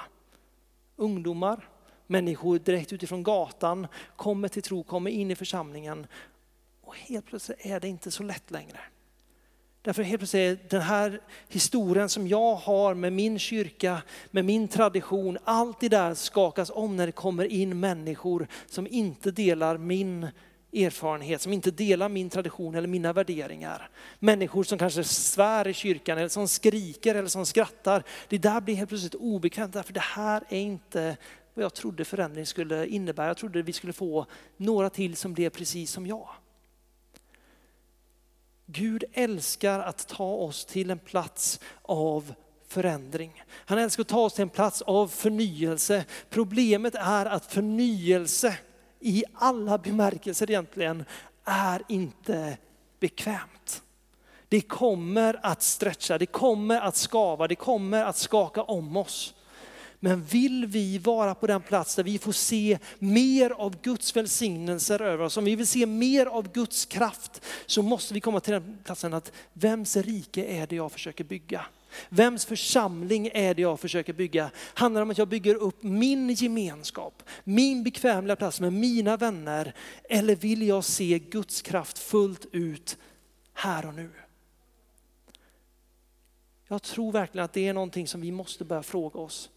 Ungdomar, 0.96 1.70
människor 2.08 2.60
direkt 2.60 2.94
utifrån 2.94 3.24
gatan 3.24 3.88
kommer 4.16 4.48
till 4.48 4.64
tro, 4.64 4.84
kommer 4.84 5.12
in 5.12 5.32
i 5.32 5.36
församlingen. 5.36 6.08
Och 6.82 6.96
helt 6.96 7.26
plötsligt 7.26 7.66
är 7.66 7.80
det 7.80 7.88
inte 7.88 8.12
så 8.12 8.24
lätt 8.24 8.52
längre. 8.52 8.80
Därför 9.84 10.04
helt 10.04 10.20
plötsligt 10.20 10.70
den 10.70 10.82
här 10.82 11.22
historien 11.50 12.10
som 12.10 12.28
jag 12.28 12.56
har 12.56 12.94
med 12.94 13.14
min 13.14 13.40
kyrka, 13.40 14.02
med 14.32 14.46
min 14.46 14.68
tradition, 14.68 15.38
allt 15.44 15.80
det 15.80 15.90
där 15.90 16.14
skakas 16.14 16.72
om 16.74 16.96
när 16.96 17.06
det 17.06 17.12
kommer 17.12 17.46
in 17.46 17.80
människor 17.80 18.48
som 18.68 18.88
inte 18.88 19.32
delar 19.32 19.78
min 19.78 20.28
erfarenhet, 20.74 21.42
som 21.42 21.54
inte 21.54 21.72
delar 21.72 22.10
min 22.10 22.30
tradition 22.30 22.76
eller 22.76 22.88
mina 22.88 23.14
värderingar. 23.14 23.90
Människor 24.20 24.64
som 24.64 24.78
kanske 24.78 25.04
svär 25.04 25.68
i 25.68 25.74
kyrkan 25.74 26.18
eller 26.18 26.30
som 26.30 26.48
skriker 26.48 27.16
eller 27.16 27.30
som 27.30 27.46
skrattar. 27.46 28.04
Det 28.30 28.38
där 28.38 28.62
blir 28.62 28.76
helt 28.76 28.90
plötsligt 28.90 29.16
obekvämt 29.16 29.74
därför 29.74 29.94
det 29.94 30.00
här 30.00 30.44
är 30.50 30.60
inte 30.60 31.18
vad 31.54 31.66
jag 31.66 31.74
trodde 31.74 32.06
förändring 32.06 32.46
skulle 32.46 32.88
innebära. 32.88 33.28
Jag 33.28 33.38
trodde 33.38 33.62
vi 33.62 33.74
skulle 33.74 33.94
få 33.94 34.26
några 34.58 34.90
till 34.90 35.16
som 35.16 35.34
blev 35.34 35.50
precis 35.50 35.92
som 35.92 36.08
jag. 36.08 36.30
Gud 38.74 39.04
älskar 39.14 39.80
att 39.80 40.08
ta 40.08 40.32
oss 40.32 40.66
till 40.66 40.90
en 40.90 41.00
plats 41.00 41.60
av 41.82 42.34
förändring. 42.68 43.44
Han 43.50 43.78
älskar 43.78 44.02
att 44.02 44.08
ta 44.08 44.20
oss 44.20 44.34
till 44.34 44.42
en 44.42 44.50
plats 44.50 44.82
av 44.82 45.08
förnyelse. 45.08 46.06
Problemet 46.30 46.96
är 46.96 47.26
att 47.26 47.46
förnyelse 47.46 48.58
i 49.00 49.24
alla 49.34 49.78
bemärkelser 49.78 50.52
egentligen 50.52 51.06
är 51.46 51.82
inte 51.88 52.58
bekvämt. 53.00 53.84
Det 54.50 54.62
kommer 54.62 55.40
att 55.44 55.62
stretcha, 55.62 56.18
det 56.18 56.26
kommer 56.26 56.82
att 56.82 56.96
skava, 56.96 57.48
det 57.48 57.56
kommer 57.56 58.06
att 58.06 58.18
skaka 58.18 58.64
om 58.64 58.98
oss. 58.98 59.34
Men 60.04 60.24
vill 60.24 60.66
vi 60.66 60.98
vara 60.98 61.36
på 61.36 61.48
den 61.48 61.62
plats 61.62 61.96
där 61.96 62.04
vi 62.04 62.18
får 62.18 62.32
se 62.32 62.80
mer 63.00 63.50
av 63.50 63.82
Guds 63.82 64.16
välsignelser 64.16 65.02
över 65.02 65.24
oss, 65.24 65.38
om 65.38 65.46
vi 65.46 65.56
vill 65.56 65.68
se 65.68 65.86
mer 65.86 66.26
av 66.26 66.52
Guds 66.52 66.86
kraft, 66.86 67.42
så 67.66 67.82
måste 67.82 68.14
vi 68.14 68.22
komma 68.22 68.40
till 68.40 68.54
den 68.54 68.78
platsen 68.84 69.14
att 69.14 69.32
vems 69.54 69.98
rike 69.98 70.46
är 70.46 70.68
det 70.68 70.76
jag 70.76 70.92
försöker 70.92 71.24
bygga? 71.24 71.66
Vems 72.10 72.46
församling 72.46 73.30
är 73.34 73.54
det 73.54 73.62
jag 73.62 73.80
försöker 73.80 74.14
bygga? 74.14 74.52
Handlar 74.74 75.02
det 75.02 75.04
om 75.04 75.12
att 75.12 75.18
jag 75.18 75.28
bygger 75.28 75.56
upp 75.56 75.84
min 75.84 76.30
gemenskap, 76.30 77.24
min 77.44 77.84
bekvämliga 77.84 78.36
plats 78.36 78.60
med 78.60 78.74
mina 78.74 79.18
vänner? 79.18 79.74
Eller 80.10 80.36
vill 80.36 80.68
jag 80.68 80.84
se 80.84 81.20
Guds 81.20 81.62
kraft 81.62 82.00
fullt 82.00 82.46
ut 82.52 82.98
här 83.54 83.86
och 83.86 83.94
nu? 83.94 84.10
Jag 86.68 86.84
tror 86.84 87.12
verkligen 87.12 87.46
att 87.46 87.54
det 87.54 87.68
är 87.68 87.74
någonting 87.74 88.08
som 88.08 88.22
vi 88.22 88.32
måste 88.32 88.66
börja 88.66 88.84
fråga 88.84 89.20
oss. 89.20 89.50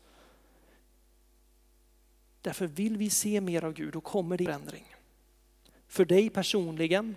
Därför 2.46 2.66
vill 2.66 2.96
vi 2.96 3.11
se 3.11 3.40
mer 3.40 3.64
av 3.64 3.72
Gud, 3.72 3.92
då 3.92 4.00
kommer 4.00 4.37
det 4.37 4.44
förändring. 4.44 4.94
För 5.88 6.04
dig 6.04 6.30
personligen, 6.30 7.16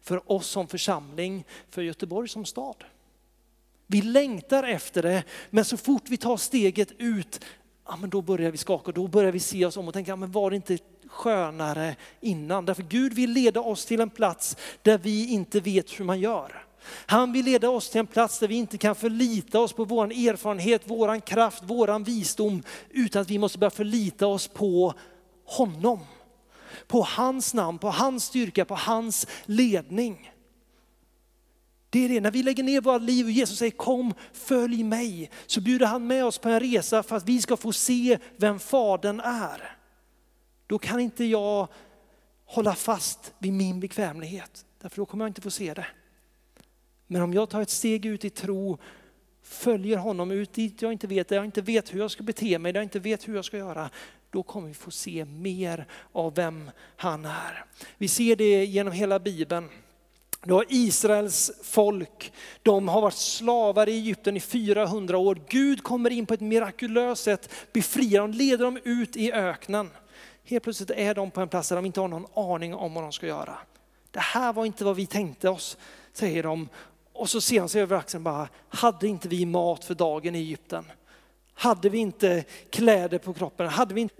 för 0.00 0.32
oss 0.32 0.46
som 0.46 0.68
församling, 0.68 1.44
för 1.70 1.82
Göteborg 1.82 2.28
som 2.28 2.44
stad. 2.44 2.84
Vi 3.86 4.02
längtar 4.02 4.62
efter 4.62 5.02
det, 5.02 5.24
men 5.50 5.64
så 5.64 5.76
fort 5.76 6.02
vi 6.08 6.16
tar 6.16 6.36
steget 6.36 6.92
ut, 6.98 7.44
ja, 7.86 7.96
men 7.96 8.10
då 8.10 8.22
börjar 8.22 8.50
vi 8.50 8.56
skaka, 8.56 8.92
då 8.92 9.08
börjar 9.08 9.32
vi 9.32 9.40
se 9.40 9.66
oss 9.66 9.76
om 9.76 9.88
och 9.88 9.94
tänka, 9.94 10.10
ja, 10.10 10.16
men 10.16 10.32
var 10.32 10.50
det 10.50 10.56
inte 10.56 10.78
skönare 11.06 11.96
innan? 12.20 12.64
Därför 12.64 12.82
Gud 12.82 13.12
vill 13.12 13.30
leda 13.30 13.60
oss 13.60 13.86
till 13.86 14.00
en 14.00 14.10
plats 14.10 14.56
där 14.82 14.98
vi 14.98 15.30
inte 15.30 15.60
vet 15.60 16.00
hur 16.00 16.04
man 16.04 16.20
gör. 16.20 16.66
Han 16.86 17.32
vill 17.32 17.44
leda 17.44 17.70
oss 17.70 17.90
till 17.90 17.98
en 17.98 18.06
plats 18.06 18.38
där 18.38 18.48
vi 18.48 18.54
inte 18.54 18.78
kan 18.78 18.94
förlita 18.94 19.60
oss 19.60 19.72
på 19.72 19.84
vår 19.84 20.06
erfarenhet, 20.06 20.82
vår 20.84 21.20
kraft, 21.20 21.62
vår 21.66 22.04
visdom, 22.04 22.62
utan 22.90 23.22
att 23.22 23.30
vi 23.30 23.38
måste 23.38 23.58
börja 23.58 23.70
förlita 23.70 24.26
oss 24.26 24.48
på 24.48 24.94
honom. 25.44 26.00
På 26.86 27.02
hans 27.02 27.54
namn, 27.54 27.78
på 27.78 27.90
hans 27.90 28.24
styrka, 28.24 28.64
på 28.64 28.74
hans 28.74 29.26
ledning. 29.44 30.32
Det 31.90 32.04
är 32.04 32.08
det, 32.08 32.20
när 32.20 32.30
vi 32.30 32.42
lägger 32.42 32.62
ner 32.62 32.80
våra 32.80 32.98
liv 32.98 33.26
och 33.26 33.30
Jesus 33.30 33.58
säger 33.58 33.70
kom, 33.70 34.14
följ 34.32 34.84
mig, 34.84 35.30
så 35.46 35.60
bjuder 35.60 35.86
han 35.86 36.06
med 36.06 36.24
oss 36.24 36.38
på 36.38 36.48
en 36.48 36.60
resa 36.60 37.02
för 37.02 37.16
att 37.16 37.28
vi 37.28 37.42
ska 37.42 37.56
få 37.56 37.72
se 37.72 38.18
vem 38.36 38.58
Fadern 38.58 39.20
är. 39.20 39.76
Då 40.66 40.78
kan 40.78 41.00
inte 41.00 41.24
jag 41.24 41.68
hålla 42.46 42.74
fast 42.74 43.32
vid 43.38 43.52
min 43.52 43.80
bekvämlighet, 43.80 44.64
därför 44.82 44.96
då 44.96 45.06
kommer 45.06 45.24
jag 45.24 45.30
inte 45.30 45.40
få 45.40 45.50
se 45.50 45.74
det. 45.74 45.86
Men 47.12 47.22
om 47.22 47.34
jag 47.34 47.50
tar 47.50 47.62
ett 47.62 47.70
steg 47.70 48.06
ut 48.06 48.24
i 48.24 48.30
tro, 48.30 48.78
följer 49.42 49.96
honom 49.96 50.30
ut 50.30 50.52
dit 50.52 50.82
jag 50.82 50.92
inte 50.92 51.06
vet, 51.06 51.28
där 51.28 51.36
jag 51.36 51.44
inte 51.44 51.62
vet 51.62 51.94
hur 51.94 51.98
jag 52.00 52.10
ska 52.10 52.22
bete 52.22 52.58
mig, 52.58 52.72
där 52.72 52.80
jag 52.80 52.84
inte 52.84 52.98
vet 52.98 53.28
hur 53.28 53.34
jag 53.34 53.44
ska 53.44 53.56
göra, 53.56 53.90
då 54.30 54.42
kommer 54.42 54.68
vi 54.68 54.74
få 54.74 54.90
se 54.90 55.24
mer 55.24 55.86
av 56.12 56.34
vem 56.34 56.70
han 56.96 57.24
är. 57.24 57.64
Vi 57.98 58.08
ser 58.08 58.36
det 58.36 58.64
genom 58.64 58.92
hela 58.92 59.18
Bibeln. 59.18 59.68
Du 60.44 60.54
har 60.54 60.64
Israels 60.68 61.50
folk, 61.62 62.32
de 62.62 62.88
har 62.88 63.00
varit 63.00 63.14
slavar 63.14 63.88
i 63.88 63.92
Egypten 63.92 64.36
i 64.36 64.40
400 64.40 65.18
år. 65.18 65.40
Gud 65.48 65.82
kommer 65.82 66.10
in 66.10 66.26
på 66.26 66.34
ett 66.34 66.40
mirakulöst 66.40 67.22
sätt, 67.22 67.50
befriar 67.72 68.20
dem, 68.20 68.30
leder 68.30 68.64
dem 68.64 68.78
ut 68.84 69.16
i 69.16 69.32
öknen. 69.32 69.90
Helt 70.44 70.64
plötsligt 70.64 70.90
är 70.90 71.14
de 71.14 71.30
på 71.30 71.40
en 71.40 71.48
plats 71.48 71.68
där 71.68 71.76
de 71.76 71.86
inte 71.86 72.00
har 72.00 72.08
någon 72.08 72.26
aning 72.34 72.74
om 72.74 72.94
vad 72.94 73.04
de 73.04 73.12
ska 73.12 73.26
göra. 73.26 73.58
Det 74.10 74.20
här 74.20 74.52
var 74.52 74.66
inte 74.66 74.84
vad 74.84 74.96
vi 74.96 75.06
tänkte 75.06 75.48
oss, 75.48 75.76
säger 76.12 76.42
de. 76.42 76.68
Och 77.20 77.30
så 77.30 77.40
ser 77.40 77.60
han 77.60 77.68
sig 77.68 77.82
över 77.82 77.96
axeln 77.96 78.24
bara, 78.24 78.48
hade 78.68 79.08
inte 79.08 79.28
vi 79.28 79.46
mat 79.46 79.84
för 79.84 79.94
dagen 79.94 80.34
i 80.34 80.38
Egypten? 80.38 80.84
Hade 81.54 81.88
vi 81.88 81.98
inte 81.98 82.44
kläder 82.70 83.18
på 83.18 83.34
kroppen? 83.34 83.68
Hade 83.68 83.94
vi 83.94 84.00
inte, 84.00 84.14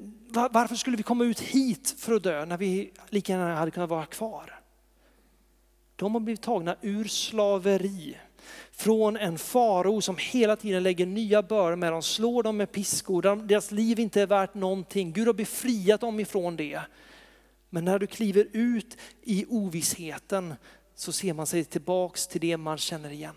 varför 0.50 0.76
skulle 0.76 0.96
vi 0.96 1.02
komma 1.02 1.24
ut 1.24 1.40
hit 1.40 1.94
för 1.98 2.14
att 2.14 2.22
dö 2.22 2.44
när 2.44 2.56
vi 2.56 2.92
lika 3.08 3.32
gärna 3.32 3.54
hade 3.54 3.70
kunnat 3.70 3.90
vara 3.90 4.06
kvar? 4.06 4.60
De 5.96 6.14
har 6.14 6.20
blivit 6.20 6.42
tagna 6.42 6.76
ur 6.80 7.04
slaveri 7.04 8.16
från 8.72 9.16
en 9.16 9.38
farao 9.38 10.00
som 10.00 10.16
hela 10.18 10.56
tiden 10.56 10.82
lägger 10.82 11.06
nya 11.06 11.42
bördor 11.42 11.76
med 11.76 11.92
dem, 11.92 12.02
slår 12.02 12.42
dem 12.42 12.56
med 12.56 12.72
piskor, 12.72 13.46
deras 13.46 13.70
liv 13.70 13.98
inte 13.98 14.22
är 14.22 14.26
värt 14.26 14.54
någonting. 14.54 15.12
Gud 15.12 15.26
har 15.26 15.34
befriat 15.34 16.00
dem 16.00 16.20
ifrån 16.20 16.56
det. 16.56 16.80
Men 17.70 17.84
när 17.84 17.98
du 17.98 18.06
kliver 18.06 18.46
ut 18.52 18.96
i 19.22 19.46
ovissheten 19.48 20.54
så 21.00 21.12
ser 21.12 21.32
man 21.32 21.46
sig 21.46 21.64
tillbaks 21.64 22.26
till 22.26 22.40
det 22.40 22.56
man 22.56 22.78
känner 22.78 23.10
igen. 23.10 23.34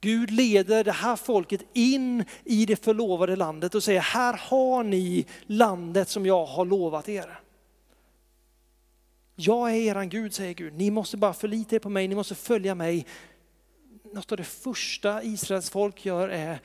Gud 0.00 0.30
leder 0.30 0.84
det 0.84 0.92
här 0.92 1.16
folket 1.16 1.60
in 1.72 2.24
i 2.44 2.66
det 2.66 2.76
förlovade 2.76 3.36
landet 3.36 3.74
och 3.74 3.82
säger, 3.82 4.00
här 4.00 4.40
har 4.48 4.84
ni 4.84 5.26
landet 5.46 6.08
som 6.08 6.26
jag 6.26 6.46
har 6.46 6.64
lovat 6.64 7.08
er. 7.08 7.40
Jag 9.36 9.70
är 9.70 9.74
eran 9.74 10.08
Gud, 10.08 10.34
säger 10.34 10.54
Gud. 10.54 10.74
Ni 10.74 10.90
måste 10.90 11.16
bara 11.16 11.34
förlita 11.34 11.76
er 11.76 11.80
på 11.80 11.88
mig, 11.88 12.08
ni 12.08 12.14
måste 12.14 12.34
följa 12.34 12.74
mig. 12.74 13.06
Något 14.12 14.32
av 14.32 14.38
det 14.38 14.44
första 14.44 15.22
Israels 15.22 15.70
folk 15.70 16.04
gör 16.04 16.28
är, 16.28 16.60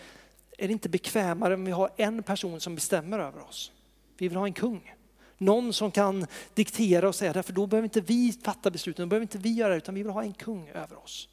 är 0.57 0.67
det 0.67 0.73
inte 0.73 0.89
bekvämare 0.89 1.53
om 1.53 1.65
vi 1.65 1.71
har 1.71 1.91
en 1.97 2.23
person 2.23 2.59
som 2.59 2.75
bestämmer 2.75 3.19
över 3.19 3.41
oss? 3.43 3.71
Vi 4.17 4.27
vill 4.27 4.37
ha 4.37 4.45
en 4.45 4.53
kung. 4.53 4.93
Någon 5.37 5.73
som 5.73 5.91
kan 5.91 6.27
diktera 6.53 7.07
och 7.07 7.15
säga 7.15 7.33
därför 7.33 7.53
då 7.53 7.67
behöver 7.67 7.85
inte 7.85 8.01
vi 8.01 8.39
fatta 8.43 8.71
besluten, 8.71 9.05
då 9.05 9.09
behöver 9.09 9.23
inte 9.23 9.37
vi 9.37 9.53
göra 9.53 9.69
det, 9.69 9.77
utan 9.77 9.95
vi 9.95 10.03
vill 10.03 10.11
ha 10.11 10.23
en 10.23 10.33
kung 10.33 10.67
över 10.67 11.03
oss. 11.03 11.29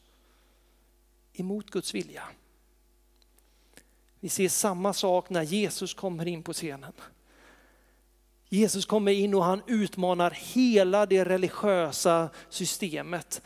Emot 1.33 1.71
Guds 1.71 1.95
vilja. 1.95 2.23
Vi 4.21 4.29
ser 4.29 4.49
samma 4.49 4.93
sak 4.93 5.31
när 5.31 5.43
Jesus 5.43 5.95
kommer 5.95 6.29
in 6.29 6.43
på 6.43 6.53
scenen. 6.53 6.93
Jesus 8.49 8.87
kommer 8.87 9.13
in 9.13 9.35
och 9.35 9.45
han 9.45 9.63
utmanar 9.67 10.31
hela 10.31 11.07
det 11.07 11.25
religiösa 11.25 12.31
systemet. 12.49 13.43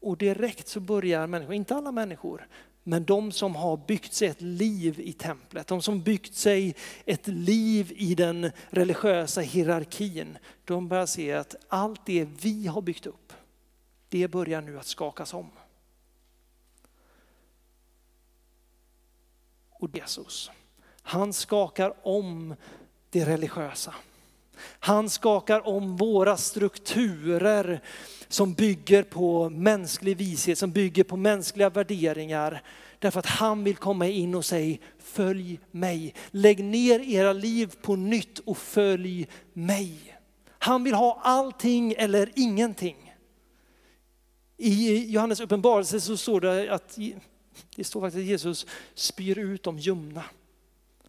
Och 0.00 0.16
direkt 0.16 0.68
så 0.68 0.80
börjar 0.80 1.26
människor, 1.26 1.54
inte 1.54 1.74
alla 1.74 1.92
människor, 1.92 2.48
men 2.88 3.04
de 3.04 3.32
som 3.32 3.56
har 3.56 3.76
byggt 3.76 4.12
sig 4.12 4.28
ett 4.28 4.40
liv 4.40 5.00
i 5.00 5.12
templet, 5.12 5.66
de 5.66 5.82
som 5.82 6.02
byggt 6.02 6.34
sig 6.34 6.74
ett 7.04 7.26
liv 7.26 7.92
i 7.96 8.14
den 8.14 8.50
religiösa 8.70 9.40
hierarkin, 9.40 10.38
de 10.64 10.88
börjar 10.88 11.06
se 11.06 11.32
att 11.32 11.54
allt 11.68 12.06
det 12.06 12.24
vi 12.24 12.66
har 12.66 12.82
byggt 12.82 13.06
upp, 13.06 13.32
det 14.08 14.28
börjar 14.28 14.60
nu 14.60 14.78
att 14.78 14.86
skakas 14.86 15.34
om. 15.34 15.50
Och 19.70 19.96
Jesus, 19.96 20.50
han 21.02 21.32
skakar 21.32 22.06
om 22.06 22.54
det 23.10 23.24
religiösa. 23.24 23.94
Han 24.60 25.10
skakar 25.10 25.68
om 25.68 25.96
våra 25.96 26.36
strukturer 26.36 27.82
som 28.28 28.54
bygger 28.54 29.02
på 29.02 29.50
mänsklig 29.50 30.16
vishet, 30.16 30.58
som 30.58 30.72
bygger 30.72 31.04
på 31.04 31.16
mänskliga 31.16 31.70
värderingar. 31.70 32.62
Därför 32.98 33.18
att 33.18 33.26
han 33.26 33.64
vill 33.64 33.76
komma 33.76 34.06
in 34.06 34.34
och 34.34 34.44
säga, 34.44 34.78
följ 34.98 35.60
mig. 35.70 36.14
Lägg 36.30 36.64
ner 36.64 37.00
era 37.00 37.32
liv 37.32 37.74
på 37.82 37.96
nytt 37.96 38.38
och 38.38 38.58
följ 38.58 39.28
mig. 39.52 40.18
Han 40.58 40.84
vill 40.84 40.94
ha 40.94 41.20
allting 41.22 41.92
eller 41.92 42.32
ingenting. 42.36 43.14
I 44.56 45.04
Johannes 45.12 45.40
uppenbarelse 45.40 46.00
så 46.00 46.16
står 46.16 46.40
det 46.40 46.74
att 46.74 46.98
Det 47.76 47.84
står 47.84 48.00
faktiskt 48.00 48.20
att 48.20 48.26
Jesus 48.26 48.66
spyr 48.94 49.38
ut 49.38 49.62
de 49.62 49.78
ljumna. 49.78 50.24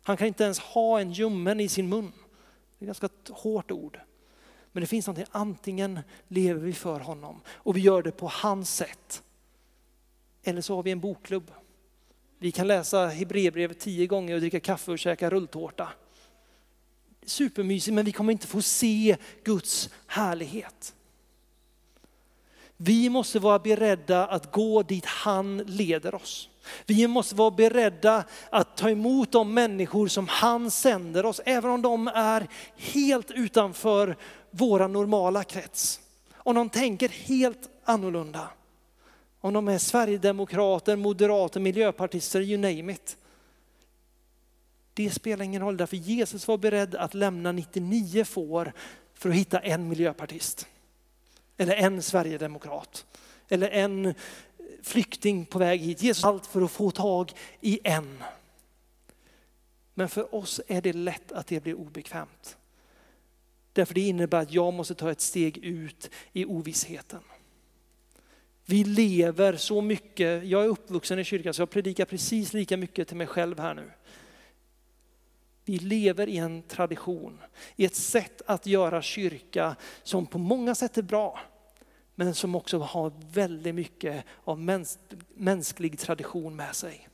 Han 0.04 0.18
kan 0.18 0.28
inte 0.28 0.44
ens 0.44 0.60
ha 0.60 1.00
en 1.00 1.12
ljummen 1.12 1.60
i 1.60 1.68
sin 1.68 1.90
mun. 1.90 2.12
Det 2.80 2.86
är 2.86 2.92
ett 2.92 3.00
ganska 3.00 3.34
hårt 3.34 3.72
ord. 3.72 4.00
Men 4.72 4.82
det 4.82 4.88
finns 4.88 5.08
någonting, 5.08 5.32
antingen 5.32 6.00
lever 6.28 6.62
vi 6.62 6.74
för 6.74 7.00
honom 7.00 7.42
och 7.48 7.78
vi 7.78 7.82
gör 7.82 8.04
det 8.04 8.12
på 8.12 8.28
hans 8.28 8.76
sätt. 8.76 9.24
Eller 10.44 10.62
så 10.62 10.76
har 10.76 10.84
vi 10.84 10.92
en 10.92 11.00
bokklubb. 11.00 11.52
Vi 12.38 12.52
kan 12.52 12.68
läsa 12.68 13.08
Hebreerbrevet 13.08 13.80
tio 13.80 14.08
gånger 14.08 14.34
och 14.34 14.40
dricka 14.40 14.60
kaffe 14.60 14.92
och 14.92 15.00
käka 15.00 15.30
rulltårta. 15.30 15.90
Supermysigt 17.26 17.96
men 17.96 18.06
vi 18.06 18.12
kommer 18.12 18.32
inte 18.32 18.48
få 18.48 18.62
se 18.62 19.18
Guds 19.44 19.90
härlighet. 20.08 20.96
Vi 22.78 23.10
måste 23.10 23.40
vara 23.40 23.60
beredda 23.60 24.28
att 24.28 24.52
gå 24.52 24.84
dit 24.84 25.06
han 25.06 25.58
leder 25.58 26.16
oss. 26.16 26.50
Vi 26.86 27.08
måste 27.08 27.36
vara 27.36 27.52
beredda 27.52 28.24
att 28.50 28.78
ta 28.78 28.90
emot 28.90 29.32
de 29.32 29.54
människor 29.54 30.08
som 30.08 30.28
han 30.28 30.72
sänder 30.72 31.26
oss, 31.26 31.42
även 31.46 31.72
om 31.72 31.82
de 31.82 32.08
är 32.08 32.48
helt 32.76 33.32
utanför 33.32 34.18
våra 34.52 34.88
normala 34.88 35.44
krets. 35.44 36.00
Om 36.36 36.56
de 36.56 36.70
tänker 36.70 37.10
helt 37.10 37.70
annorlunda. 37.84 38.50
Om 39.42 39.54
de 39.54 39.68
är 39.68 39.78
sverigedemokrater, 39.78 40.96
moderater, 40.96 41.60
miljöpartister, 41.60 42.42
you 42.42 42.58
name 42.58 42.94
it. 42.94 43.18
Det 44.94 45.12
spelar 45.12 45.46
ingen 45.46 45.62
roll, 45.62 45.78
därför 45.78 45.98
Jesus 45.98 46.48
var 46.48 46.58
beredd 46.58 46.96
att 46.96 47.14
lämna 47.14 47.52
99 47.52 48.26
får 48.26 48.74
för 49.14 49.30
att 49.30 49.36
hitta 49.36 49.60
en 49.60 49.90
miljöpartist. 49.90 50.68
Eller 51.58 51.76
en 51.76 52.02
sverigedemokrat. 52.02 53.06
Eller 53.50 53.70
en 53.70 54.14
flykting 54.84 55.46
på 55.46 55.60
väg 55.60 55.80
hit. 55.80 56.04
Jesus 56.04 56.24
allt 56.24 56.46
för 56.46 56.62
att 56.62 56.72
få 56.72 56.92
tag 56.92 57.32
i 57.62 57.80
en. 57.84 58.24
Men 59.94 60.10
för 60.10 60.36
oss 60.36 60.62
är 60.68 60.82
det 60.82 60.94
lätt 60.94 61.32
att 61.32 61.48
det 61.48 61.64
blir 61.64 61.74
obekvämt. 61.74 62.58
Därför 63.74 63.94
det 63.94 64.02
innebär 64.02 64.42
att 64.42 64.54
jag 64.54 64.74
måste 64.74 64.96
ta 64.96 65.12
ett 65.12 65.22
steg 65.22 65.58
ut 65.58 66.10
i 66.34 66.46
ovissheten. 66.46 67.22
Vi 68.66 68.84
lever 68.84 69.56
så 69.56 69.82
mycket, 69.82 70.46
jag 70.46 70.64
är 70.64 70.68
uppvuxen 70.68 71.20
i 71.20 71.24
kyrkan 71.24 71.54
så 71.54 71.62
jag 71.62 71.70
predikar 71.70 72.06
precis 72.06 72.54
lika 72.54 72.78
mycket 72.78 73.08
till 73.08 73.18
mig 73.18 73.28
själv 73.28 73.60
här 73.60 73.74
nu. 73.74 73.92
Vi 75.66 75.78
lever 75.78 76.30
i 76.30 76.38
en 76.38 76.62
tradition, 76.62 77.40
i 77.76 77.86
ett 77.86 77.96
sätt 77.96 78.42
att 78.46 78.66
göra 78.66 79.02
kyrka 79.02 79.76
som 80.04 80.26
på 80.26 80.38
många 80.38 80.76
sätt 80.76 80.98
är 80.98 81.02
bra, 81.02 81.40
men 82.20 82.36
som 82.36 82.56
också 82.56 82.80
har 82.80 83.12
väldigt 83.32 83.76
mycket 83.76 84.26
av 84.44 84.60
mäns 84.60 85.00
mänsklig 85.34 86.00
tradition 86.00 86.56
med 86.56 86.76
sig. 86.76 87.08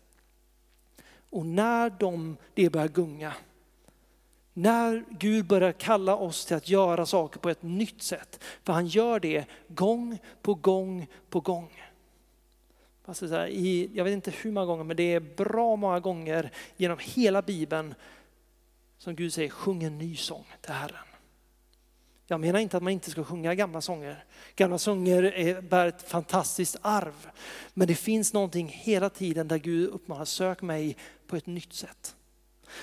Och 1.30 1.46
när 1.46 1.90
de, 1.90 2.38
det 2.54 2.70
börjar 2.70 2.88
gunga, 2.88 3.34
när 4.54 5.06
Gud 5.10 5.46
börjar 5.46 5.72
kalla 5.72 6.16
oss 6.16 6.46
till 6.46 6.56
att 6.56 6.70
göra 6.70 7.06
saker 7.06 7.40
på 7.40 7.50
ett 7.50 7.64
nytt 7.64 8.02
sätt, 8.02 8.44
för 8.64 8.74
han 8.74 8.88
gör 8.88 9.20
det 9.20 9.46
gång 9.68 10.18
på 10.42 10.54
gång 10.54 11.08
på 11.30 11.40
gång. 11.40 11.84
Alltså 13.06 13.28
här, 13.28 13.48
i, 13.48 13.90
jag 13.94 14.04
vet 14.04 14.14
inte 14.14 14.32
hur 14.32 14.52
många 14.52 14.66
gånger, 14.66 14.84
men 14.84 14.98
det 14.98 15.14
är 15.14 15.20
bra 15.20 15.76
många 15.76 16.00
gånger 16.00 16.52
genom 16.78 16.98
hela 17.02 17.42
Bibeln 17.42 17.96
som 18.98 19.16
Gud 19.16 19.34
säger, 19.34 19.50
sjung 19.50 19.84
en 19.84 19.98
ny 19.98 20.16
sång 20.16 20.46
till 20.62 20.74
Herren. 20.74 21.15
Jag 22.28 22.40
menar 22.40 22.60
inte 22.60 22.78
att 22.78 22.84
man 22.84 22.94
inte 22.94 23.12
ska 23.12 23.24
sjunga 23.24 23.56
gamla 23.56 23.82
sånger. 23.82 24.24
Gamla 24.56 24.78
sånger 24.78 25.24
är, 25.24 25.62
bär 25.62 25.88
ett 25.88 26.10
fantastiskt 26.10 26.78
arv. 26.82 27.30
Men 27.74 27.88
det 27.88 27.96
finns 27.96 28.34
någonting 28.34 28.68
hela 28.68 29.10
tiden 29.10 29.48
där 29.48 29.58
Gud 29.58 29.90
uppmanar, 29.90 30.26
sök 30.26 30.62
mig 30.62 30.98
på 31.28 31.36
ett 31.36 31.46
nytt 31.46 31.74
sätt. 31.74 32.16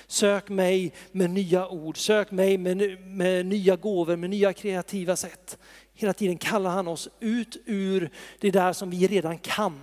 Sök 0.06 0.48
mig 0.48 0.92
med 1.12 1.30
nya 1.30 1.68
ord, 1.68 1.98
sök 1.98 2.30
mig 2.30 2.58
med, 2.58 3.00
med 3.06 3.46
nya 3.46 3.76
gåvor, 3.76 4.16
med 4.16 4.30
nya 4.30 4.52
kreativa 4.52 5.16
sätt. 5.16 5.58
Hela 5.94 6.12
tiden 6.12 6.38
kallar 6.38 6.70
han 6.70 6.88
oss 6.88 7.08
ut 7.20 7.56
ur 7.66 8.10
det 8.38 8.50
där 8.50 8.72
som 8.72 8.90
vi 8.90 9.06
redan 9.06 9.38
kan. 9.38 9.80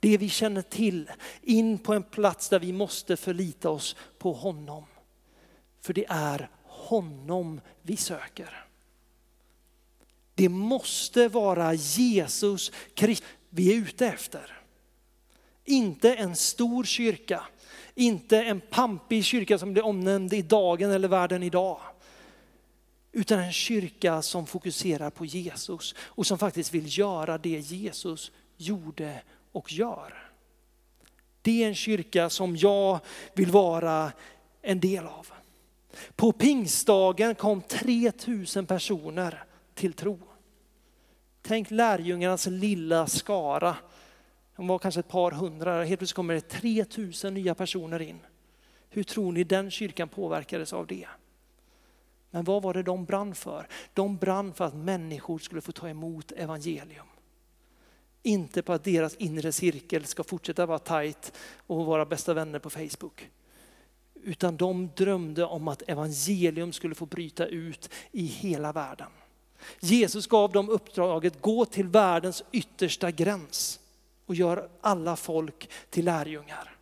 Det 0.00 0.18
vi 0.18 0.28
känner 0.28 0.62
till, 0.62 1.10
in 1.42 1.78
på 1.78 1.94
en 1.94 2.02
plats 2.02 2.48
där 2.48 2.58
vi 2.58 2.72
måste 2.72 3.16
förlita 3.16 3.70
oss 3.70 3.96
på 4.18 4.32
honom. 4.32 4.84
För 5.80 5.92
det 5.92 6.06
är 6.08 6.48
honom 6.64 7.60
vi 7.82 7.96
söker. 7.96 8.65
Det 10.36 10.48
måste 10.48 11.28
vara 11.28 11.74
Jesus 11.74 12.72
Kristus 12.94 13.28
vi 13.56 13.72
är 13.72 13.76
ute 13.76 14.06
efter. 14.06 14.58
Inte 15.64 16.14
en 16.14 16.36
stor 16.36 16.84
kyrka, 16.84 17.42
inte 17.94 18.42
en 18.42 18.60
pampig 18.60 19.24
kyrka 19.24 19.58
som 19.58 19.72
blir 19.72 19.84
omnämnd 19.84 20.32
i 20.32 20.42
dagen 20.42 20.90
eller 20.90 21.08
världen 21.08 21.42
idag. 21.42 21.80
Utan 23.12 23.38
en 23.38 23.52
kyrka 23.52 24.22
som 24.22 24.46
fokuserar 24.46 25.10
på 25.10 25.24
Jesus 25.24 25.94
och 25.98 26.26
som 26.26 26.38
faktiskt 26.38 26.74
vill 26.74 26.98
göra 26.98 27.38
det 27.38 27.58
Jesus 27.58 28.32
gjorde 28.56 29.22
och 29.52 29.72
gör. 29.72 30.30
Det 31.42 31.62
är 31.62 31.68
en 31.68 31.74
kyrka 31.74 32.30
som 32.30 32.56
jag 32.56 33.00
vill 33.34 33.50
vara 33.50 34.12
en 34.62 34.80
del 34.80 35.06
av. 35.06 35.26
På 36.16 36.32
pingstdagen 36.32 37.34
kom 37.34 37.62
3000 37.62 38.66
personer 38.66 39.44
till 39.74 39.92
tro. 39.92 40.18
Tänk 41.46 41.70
lärjungarnas 41.70 42.46
lilla 42.46 43.06
skara. 43.06 43.76
De 44.56 44.66
var 44.66 44.78
kanske 44.78 45.00
ett 45.00 45.08
par 45.08 45.30
hundra, 45.30 45.84
helt 45.84 46.00
plötsligt 46.00 46.16
kommer 46.16 46.34
det 46.34 46.40
3000 46.40 47.34
nya 47.34 47.54
personer 47.54 48.02
in. 48.02 48.18
Hur 48.90 49.02
tror 49.02 49.32
ni 49.32 49.44
den 49.44 49.70
kyrkan 49.70 50.08
påverkades 50.08 50.72
av 50.72 50.86
det? 50.86 51.06
Men 52.30 52.44
vad 52.44 52.62
var 52.62 52.74
det 52.74 52.82
de 52.82 53.04
brann 53.04 53.34
för? 53.34 53.68
De 53.94 54.16
brann 54.16 54.54
för 54.54 54.64
att 54.64 54.74
människor 54.74 55.38
skulle 55.38 55.60
få 55.60 55.72
ta 55.72 55.88
emot 55.88 56.32
evangelium. 56.32 57.06
Inte 58.22 58.62
på 58.62 58.72
att 58.72 58.84
deras 58.84 59.14
inre 59.14 59.52
cirkel 59.52 60.04
ska 60.04 60.24
fortsätta 60.24 60.66
vara 60.66 60.78
tajt 60.78 61.32
och 61.66 61.86
vara 61.86 62.06
bästa 62.06 62.34
vänner 62.34 62.58
på 62.58 62.70
Facebook. 62.70 63.30
Utan 64.14 64.56
de 64.56 64.90
drömde 64.96 65.44
om 65.44 65.68
att 65.68 65.82
evangelium 65.82 66.72
skulle 66.72 66.94
få 66.94 67.06
bryta 67.06 67.46
ut 67.46 67.90
i 68.12 68.26
hela 68.26 68.72
världen. 68.72 69.10
Jesus 69.80 70.26
gav 70.26 70.52
dem 70.52 70.68
uppdraget, 70.68 71.40
gå 71.40 71.64
till 71.64 71.88
världens 71.88 72.44
yttersta 72.52 73.10
gräns 73.10 73.80
och 74.26 74.34
gör 74.34 74.68
alla 74.80 75.16
folk 75.16 75.70
till 75.90 76.04
lärjungar. 76.04 76.76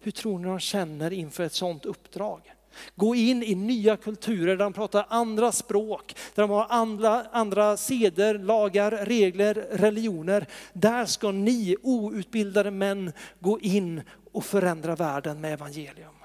Hur 0.00 0.12
tror 0.12 0.38
ni 0.38 0.44
de 0.44 0.60
känner 0.60 1.12
inför 1.12 1.42
ett 1.42 1.52
sådant 1.52 1.84
uppdrag? 1.84 2.52
Gå 2.96 3.14
in 3.14 3.42
i 3.42 3.54
nya 3.54 3.96
kulturer 3.96 4.56
där 4.56 4.64
de 4.64 4.72
pratar 4.72 5.06
andra 5.08 5.52
språk, 5.52 6.16
där 6.34 6.42
de 6.42 6.50
har 6.50 6.66
andra, 6.70 7.26
andra 7.32 7.76
seder, 7.76 8.38
lagar, 8.38 8.90
regler, 8.90 9.54
religioner. 9.54 10.46
Där 10.72 11.06
ska 11.06 11.30
ni 11.30 11.76
outbildade 11.82 12.70
män 12.70 13.12
gå 13.40 13.60
in 13.60 14.02
och 14.32 14.44
förändra 14.44 14.96
världen 14.96 15.40
med 15.40 15.52
evangelium. 15.52 16.21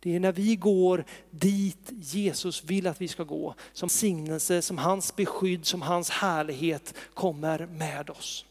Det 0.00 0.16
är 0.16 0.20
när 0.20 0.32
vi 0.32 0.56
går 0.56 1.04
dit 1.30 1.90
Jesus 1.90 2.64
vill 2.64 2.86
att 2.86 3.00
vi 3.00 3.08
ska 3.08 3.22
gå, 3.22 3.54
som 3.72 3.88
signelse, 3.88 4.62
som 4.62 4.78
hans 4.78 5.16
beskydd, 5.16 5.66
som 5.66 5.82
hans 5.82 6.10
härlighet 6.10 6.94
kommer 7.14 7.66
med 7.66 8.10
oss. 8.10 8.44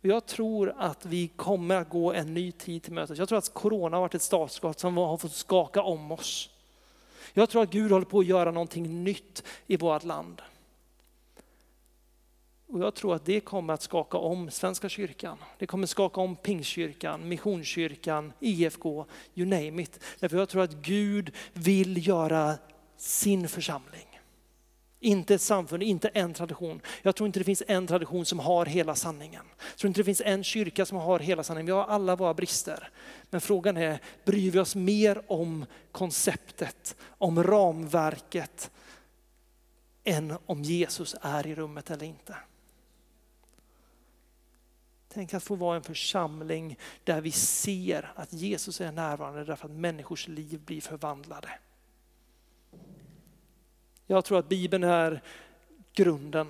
Jag 0.00 0.26
tror 0.26 0.74
att 0.78 1.06
vi 1.06 1.28
kommer 1.28 1.76
att 1.76 1.88
gå 1.88 2.12
en 2.12 2.34
ny 2.34 2.52
tid 2.52 2.82
till 2.82 2.92
mötes. 2.92 3.18
Jag 3.18 3.28
tror 3.28 3.38
att 3.38 3.54
corona 3.54 3.96
har 3.96 4.00
varit 4.00 4.14
ett 4.14 4.22
startskott 4.22 4.78
som 4.78 4.96
har 4.96 5.16
fått 5.16 5.34
skaka 5.34 5.82
om 5.82 6.12
oss. 6.12 6.50
Jag 7.32 7.50
tror 7.50 7.62
att 7.62 7.70
Gud 7.70 7.92
håller 7.92 8.06
på 8.06 8.18
att 8.18 8.26
göra 8.26 8.50
någonting 8.50 9.04
nytt 9.04 9.42
i 9.66 9.76
vårt 9.76 10.04
land. 10.04 10.42
Och 12.70 12.80
jag 12.80 12.94
tror 12.94 13.14
att 13.14 13.24
det 13.24 13.40
kommer 13.40 13.74
att 13.74 13.82
skaka 13.82 14.18
om 14.18 14.50
Svenska 14.50 14.88
kyrkan. 14.88 15.38
Det 15.58 15.66
kommer 15.66 15.86
skaka 15.86 16.20
om 16.20 16.36
Pingstkyrkan, 16.36 17.28
Missionskyrkan, 17.28 18.32
IFK, 18.40 19.06
you 19.34 19.48
name 19.48 19.82
it. 19.82 20.00
Därför 20.20 20.38
jag 20.38 20.48
tror 20.48 20.62
att 20.62 20.72
Gud 20.72 21.32
vill 21.52 22.06
göra 22.08 22.54
sin 22.96 23.48
församling. 23.48 24.20
Inte 25.00 25.34
ett 25.34 25.40
samfund, 25.40 25.82
inte 25.82 26.08
en 26.08 26.34
tradition. 26.34 26.80
Jag 27.02 27.16
tror 27.16 27.26
inte 27.26 27.40
det 27.40 27.44
finns 27.44 27.62
en 27.68 27.86
tradition 27.86 28.24
som 28.24 28.38
har 28.38 28.66
hela 28.66 28.94
sanningen. 28.94 29.44
Jag 29.58 29.78
tror 29.78 29.88
inte 29.88 30.00
det 30.00 30.04
finns 30.04 30.22
en 30.24 30.44
kyrka 30.44 30.86
som 30.86 30.98
har 30.98 31.18
hela 31.18 31.42
sanningen. 31.42 31.66
Vi 31.66 31.72
har 31.72 31.84
alla 31.84 32.16
våra 32.16 32.34
brister. 32.34 32.90
Men 33.30 33.40
frågan 33.40 33.76
är, 33.76 33.98
bryr 34.24 34.50
vi 34.50 34.58
oss 34.58 34.74
mer 34.76 35.22
om 35.26 35.66
konceptet, 35.92 36.96
om 37.08 37.42
ramverket, 37.42 38.70
än 40.04 40.34
om 40.46 40.62
Jesus 40.62 41.16
är 41.22 41.46
i 41.46 41.54
rummet 41.54 41.90
eller 41.90 42.06
inte? 42.06 42.36
Tänk 45.14 45.34
att 45.34 45.42
få 45.42 45.54
vara 45.54 45.76
en 45.76 45.82
församling 45.82 46.78
där 47.04 47.20
vi 47.20 47.30
ser 47.30 48.12
att 48.16 48.32
Jesus 48.32 48.80
är 48.80 48.92
närvarande 48.92 49.44
därför 49.44 49.66
att 49.66 49.74
människors 49.74 50.28
liv 50.28 50.60
blir 50.60 50.80
förvandlade. 50.80 51.48
Jag 54.06 54.24
tror 54.24 54.38
att 54.38 54.48
Bibeln 54.48 54.84
är 54.84 55.22
grunden. 55.94 56.48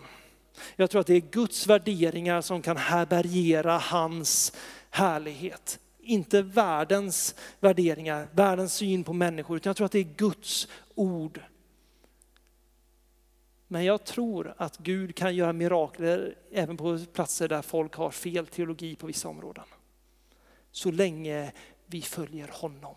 Jag 0.77 0.91
tror 0.91 1.01
att 1.01 1.07
det 1.07 1.15
är 1.15 1.21
Guds 1.21 1.67
värderingar 1.67 2.41
som 2.41 2.63
kan 2.63 2.77
härbärgera 2.77 3.79
hans 3.79 4.53
härlighet. 4.91 5.79
Inte 5.99 6.43
världens 6.43 7.35
värderingar, 7.61 8.29
världens 8.33 8.75
syn 8.75 9.05
på 9.05 9.13
människor, 9.13 9.57
utan 9.57 9.71
jag 9.71 9.77
tror 9.77 9.85
att 9.85 9.93
det 9.93 9.99
är 9.99 10.15
Guds 10.17 10.69
ord. 10.95 11.41
Men 13.73 13.85
jag 13.85 14.05
tror 14.05 14.55
att 14.57 14.79
Gud 14.79 15.15
kan 15.15 15.37
göra 15.37 15.53
mirakler 15.53 16.35
även 16.53 16.77
på 16.77 16.99
platser 17.13 17.49
där 17.49 17.63
folk 17.63 17.95
har 17.95 18.11
fel 18.11 18.47
teologi 18.47 18.97
på 18.97 19.07
vissa 19.07 19.29
områden. 19.29 19.65
Så 20.71 20.91
länge 20.91 21.53
vi 21.87 22.03
följer 22.03 22.49
honom. 22.53 22.95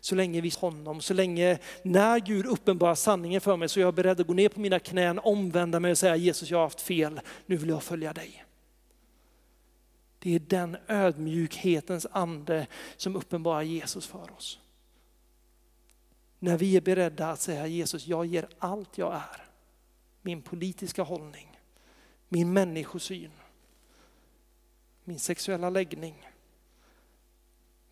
Så 0.00 0.14
länge 0.14 0.40
vi 0.40 0.52
honom, 0.60 1.00
så 1.00 1.14
länge 1.14 1.58
när 1.82 2.18
Gud 2.18 2.46
uppenbarar 2.46 2.94
sanningen 2.94 3.40
för 3.40 3.56
mig 3.56 3.68
så 3.68 3.80
är 3.80 3.84
jag 3.84 3.94
beredd 3.94 4.20
att 4.20 4.26
gå 4.26 4.34
ner 4.34 4.48
på 4.48 4.60
mina 4.60 4.78
knän, 4.78 5.18
omvända 5.18 5.80
mig 5.80 5.90
och 5.90 5.98
säga 5.98 6.16
Jesus 6.16 6.50
jag 6.50 6.58
har 6.58 6.64
haft 6.64 6.80
fel, 6.80 7.20
nu 7.46 7.56
vill 7.56 7.68
jag 7.68 7.82
följa 7.82 8.12
dig. 8.12 8.44
Det 10.18 10.34
är 10.34 10.38
den 10.38 10.76
ödmjukhetens 10.86 12.06
ande 12.10 12.66
som 12.96 13.16
uppenbarar 13.16 13.62
Jesus 13.62 14.06
för 14.06 14.32
oss. 14.36 14.58
När 16.38 16.58
vi 16.58 16.76
är 16.76 16.80
beredda 16.80 17.30
att 17.30 17.40
säga 17.40 17.66
Jesus, 17.66 18.06
jag 18.06 18.26
ger 18.26 18.48
allt 18.58 18.98
jag 18.98 19.14
är. 19.14 19.45
Min 20.26 20.42
politiska 20.42 21.02
hållning, 21.02 21.60
min 22.28 22.52
människosyn, 22.52 23.30
min 25.04 25.18
sexuella 25.18 25.70
läggning, 25.70 26.28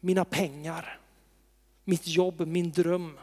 mina 0.01 0.24
pengar, 0.24 1.01
mitt 1.85 2.07
jobb, 2.07 2.41
min 2.41 2.70
dröm. 2.70 3.18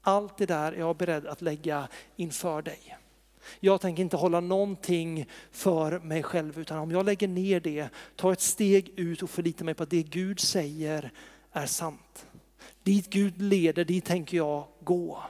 Allt 0.00 0.38
det 0.38 0.46
där 0.46 0.72
är 0.72 0.78
jag 0.78 0.96
beredd 0.96 1.26
att 1.26 1.42
lägga 1.42 1.88
inför 2.16 2.62
dig. 2.62 2.96
Jag 3.60 3.80
tänker 3.80 4.02
inte 4.02 4.16
hålla 4.16 4.40
någonting 4.40 5.26
för 5.50 5.98
mig 5.98 6.22
själv 6.22 6.58
utan 6.58 6.78
om 6.78 6.90
jag 6.90 7.06
lägger 7.06 7.28
ner 7.28 7.60
det, 7.60 7.88
tar 8.16 8.32
ett 8.32 8.40
steg 8.40 8.92
ut 8.96 9.22
och 9.22 9.30
förlitar 9.30 9.64
mig 9.64 9.74
på 9.74 9.82
att 9.82 9.90
det 9.90 10.02
Gud 10.02 10.40
säger 10.40 11.10
är 11.52 11.66
sant. 11.66 12.26
Dit 12.82 13.10
Gud 13.10 13.42
leder, 13.42 13.84
dit 13.84 14.04
tänker 14.04 14.36
jag 14.36 14.66
gå. 14.80 15.22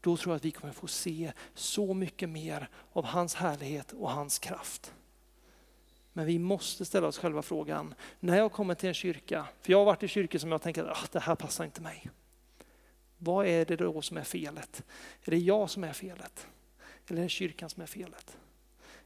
Då 0.00 0.16
tror 0.16 0.32
jag 0.32 0.36
att 0.36 0.44
vi 0.44 0.50
kommer 0.50 0.72
få 0.72 0.86
se 0.86 1.32
så 1.54 1.94
mycket 1.94 2.28
mer 2.28 2.68
av 2.92 3.04
hans 3.04 3.34
härlighet 3.34 3.92
och 3.92 4.10
hans 4.10 4.38
kraft. 4.38 4.94
Men 6.12 6.26
vi 6.26 6.38
måste 6.38 6.84
ställa 6.84 7.06
oss 7.06 7.18
själva 7.18 7.42
frågan, 7.42 7.94
när 8.20 8.38
jag 8.38 8.52
kommer 8.52 8.74
till 8.74 8.88
en 8.88 8.94
kyrka, 8.94 9.46
för 9.60 9.72
jag 9.72 9.78
har 9.78 9.84
varit 9.84 10.02
i 10.02 10.08
kyrkor 10.08 10.38
som 10.38 10.52
jag 10.52 10.62
tänker 10.62 10.84
att 10.84 11.12
det 11.12 11.20
här 11.20 11.34
passar 11.34 11.64
inte 11.64 11.80
mig. 11.80 12.10
Vad 13.18 13.46
är 13.46 13.64
det 13.64 13.76
då 13.76 14.02
som 14.02 14.16
är 14.16 14.24
felet? 14.24 14.82
Är 15.24 15.30
det 15.30 15.38
jag 15.38 15.70
som 15.70 15.84
är 15.84 15.92
felet? 15.92 16.46
Eller 17.08 17.18
är 17.18 17.22
det 17.22 17.28
kyrkan 17.28 17.70
som 17.70 17.82
är 17.82 17.86
felet? 17.86 18.36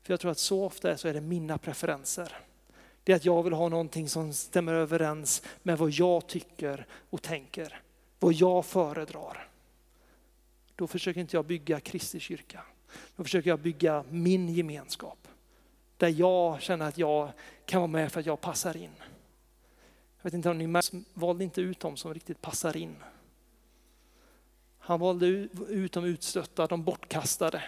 För 0.02 0.12
jag 0.12 0.20
tror 0.20 0.30
att 0.30 0.38
så 0.38 0.64
ofta 0.64 0.96
så 0.96 1.08
är 1.08 1.14
det 1.14 1.20
mina 1.20 1.58
preferenser. 1.58 2.38
Det 3.04 3.12
är 3.12 3.16
att 3.16 3.24
jag 3.24 3.42
vill 3.42 3.52
ha 3.52 3.68
någonting 3.68 4.08
som 4.08 4.32
stämmer 4.32 4.74
överens 4.74 5.42
med 5.62 5.78
vad 5.78 5.90
jag 5.90 6.26
tycker 6.26 6.86
och 7.10 7.22
tänker. 7.22 7.80
Vad 8.18 8.32
jag 8.32 8.66
föredrar. 8.66 9.48
Då 10.76 10.86
försöker 10.86 11.20
inte 11.20 11.36
jag 11.36 11.44
bygga 11.44 11.80
Kristi 11.80 12.20
kyrka. 12.20 12.60
Då 13.16 13.24
försöker 13.24 13.50
jag 13.50 13.60
bygga 13.60 14.04
min 14.10 14.48
gemenskap. 14.48 15.28
Där 15.96 16.08
jag 16.08 16.62
känner 16.62 16.88
att 16.88 16.98
jag 16.98 17.32
kan 17.66 17.80
vara 17.80 17.90
med 17.90 18.12
för 18.12 18.20
att 18.20 18.26
jag 18.26 18.40
passar 18.40 18.76
in. 18.76 18.90
Jag 20.16 20.24
vet 20.24 20.34
inte 20.34 20.50
om 20.50 20.58
ni 20.58 20.66
märker, 20.66 21.02
valde 21.14 21.44
inte 21.44 21.60
ut 21.60 21.80
dem 21.80 21.96
som 21.96 22.14
riktigt 22.14 22.42
passar 22.42 22.76
in. 22.76 22.96
Han 24.78 25.00
valde 25.00 25.26
ut 25.68 25.92
de 25.92 26.04
utstötta, 26.04 26.66
de 26.66 26.84
bortkastade. 26.84 27.62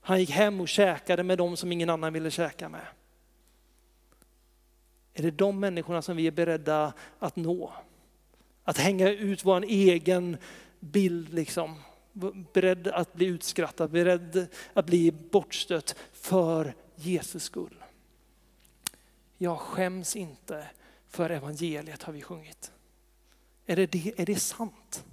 Han 0.00 0.20
gick 0.20 0.30
hem 0.30 0.60
och 0.60 0.68
käkade 0.68 1.22
med 1.22 1.38
dem 1.38 1.56
som 1.56 1.72
ingen 1.72 1.90
annan 1.90 2.12
ville 2.12 2.30
käka 2.30 2.68
med. 2.68 2.86
Är 5.14 5.22
det 5.22 5.30
de 5.30 5.60
människorna 5.60 6.02
som 6.02 6.16
vi 6.16 6.26
är 6.26 6.30
beredda 6.30 6.92
att 7.18 7.36
nå? 7.36 7.72
Att 8.64 8.78
hänga 8.78 9.10
ut 9.10 9.44
vår 9.44 9.64
egen 9.64 10.36
bild, 10.80 11.34
liksom 11.34 11.76
beredd 12.52 12.88
att 12.88 13.12
bli 13.12 13.26
utskrattad, 13.26 13.90
beredd 13.90 14.48
att 14.72 14.86
bli 14.86 15.12
bortstött 15.12 15.96
för 16.12 16.74
Jesus 16.94 17.44
skull. 17.44 17.84
Jag 19.38 19.58
skäms 19.58 20.16
inte 20.16 20.66
för 21.08 21.30
evangeliet 21.30 22.02
har 22.02 22.12
vi 22.12 22.22
sjungit. 22.22 22.72
Är 23.66 23.76
det, 23.76 23.86
det, 23.86 24.20
är 24.20 24.26
det 24.26 24.36
sant? 24.36 25.04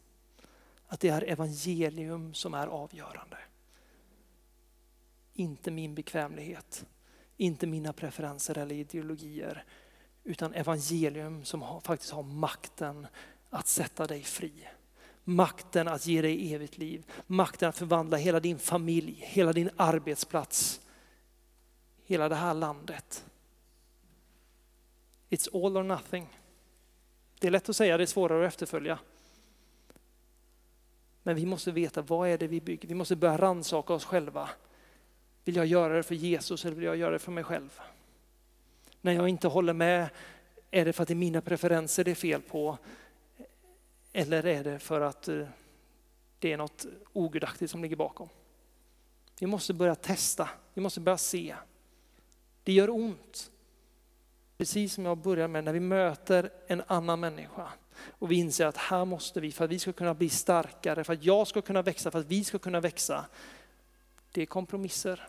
Att 0.88 1.00
det 1.00 1.10
är 1.10 1.22
evangelium 1.22 2.34
som 2.34 2.54
är 2.54 2.68
avgörande? 2.68 3.38
Inte 5.34 5.72
min 5.72 5.96
bekvämlighet, 5.96 6.86
inte 7.38 7.68
mina 7.68 7.94
preferenser 7.94 8.58
eller 8.58 8.76
ideologier, 8.76 9.64
utan 10.24 10.54
evangelium 10.54 11.46
som 11.46 11.62
har, 11.62 11.80
faktiskt 11.80 12.12
har 12.12 12.24
makten 12.24 13.08
att 13.50 13.68
sätta 13.68 14.08
dig 14.08 14.24
fri. 14.24 14.68
Makten 15.28 15.88
att 15.88 16.08
ge 16.08 16.22
dig 16.22 16.54
evigt 16.54 16.78
liv, 16.78 17.06
makten 17.28 17.70
att 17.70 17.78
förvandla 17.78 18.18
hela 18.18 18.40
din 18.40 18.60
familj, 18.60 19.16
hela 19.20 19.54
din 19.54 19.70
arbetsplats, 19.76 20.82
hela 22.06 22.30
det 22.30 22.36
här 22.36 22.54
landet. 22.54 23.26
It's 25.30 25.66
all 25.66 25.78
or 25.78 25.84
nothing. 25.84 26.28
Det 27.40 27.48
är 27.48 27.52
lätt 27.52 27.70
att 27.70 27.76
säga, 27.76 27.98
det 27.98 28.04
är 28.04 28.08
svårare 28.08 28.48
att 28.48 28.54
efterfölja. 28.54 29.00
Men 31.24 31.36
vi 31.36 31.46
måste 31.46 31.72
veta 31.72 32.02
vad 32.02 32.30
är 32.30 32.38
det 32.38 32.48
vi 32.48 32.62
bygger. 32.62 32.88
Vi 32.88 32.96
måste 32.96 33.16
börja 33.16 33.38
rannsaka 33.38 33.94
oss 33.94 34.06
själva. 34.06 34.50
Vill 35.44 35.56
jag 35.56 35.66
göra 35.66 35.94
det 35.94 36.04
för 36.04 36.16
Jesus 36.16 36.66
eller 36.66 36.76
vill 36.76 36.86
jag 36.86 36.98
göra 36.98 37.12
det 37.12 37.20
för 37.20 37.32
mig 37.32 37.44
själv? 37.44 37.80
När 39.02 39.12
jag 39.12 39.30
inte 39.30 39.48
håller 39.48 39.74
med, 39.74 40.10
är 40.72 40.86
det 40.86 40.94
för 40.94 41.02
att 41.02 41.08
det 41.08 41.14
är 41.14 41.16
mina 41.16 41.42
preferenser 41.42 42.04
det 42.04 42.12
är 42.12 42.16
fel 42.16 42.42
på? 42.42 42.78
Eller 44.18 44.46
är 44.46 44.64
det 44.64 44.80
för 44.80 45.02
att 45.02 45.28
eh, 45.28 45.48
det 46.40 46.54
är 46.54 46.58
något 46.58 46.86
ogudaktigt 47.14 47.72
som 47.72 47.82
ligger 47.82 47.96
bakom? 47.96 48.30
Vi 49.40 49.48
måste 49.48 49.74
börja 49.74 49.96
testa, 49.96 50.50
vi 50.74 50.82
måste 50.82 51.00
börja 51.00 51.18
se. 51.18 51.56
Det 52.64 52.74
gör 52.74 52.90
ont. 52.90 53.52
Precis 54.58 54.94
som 54.94 55.06
jag 55.06 55.18
började 55.18 55.48
med, 55.48 55.64
när 55.64 55.74
vi 55.74 55.80
möter 55.80 56.50
en 56.68 56.84
annan 56.88 57.20
människa 57.20 57.68
och 58.10 58.32
vi 58.32 58.36
inser 58.36 58.66
att 58.66 58.78
här 58.78 59.06
måste 59.06 59.40
vi, 59.40 59.52
för 59.52 59.66
att 59.66 59.72
vi 59.72 59.80
ska 59.80 59.94
kunna 59.94 60.14
bli 60.14 60.30
starkare, 60.30 61.04
för 61.04 61.14
att 61.14 61.24
jag 61.24 61.48
ska 61.48 61.62
kunna 61.62 61.82
växa, 61.82 62.12
för 62.12 62.20
att 62.20 62.26
vi 62.26 62.44
ska 62.44 62.60
kunna 62.60 62.80
växa. 62.80 63.26
Det 64.32 64.42
är 64.42 64.46
kompromisser. 64.46 65.28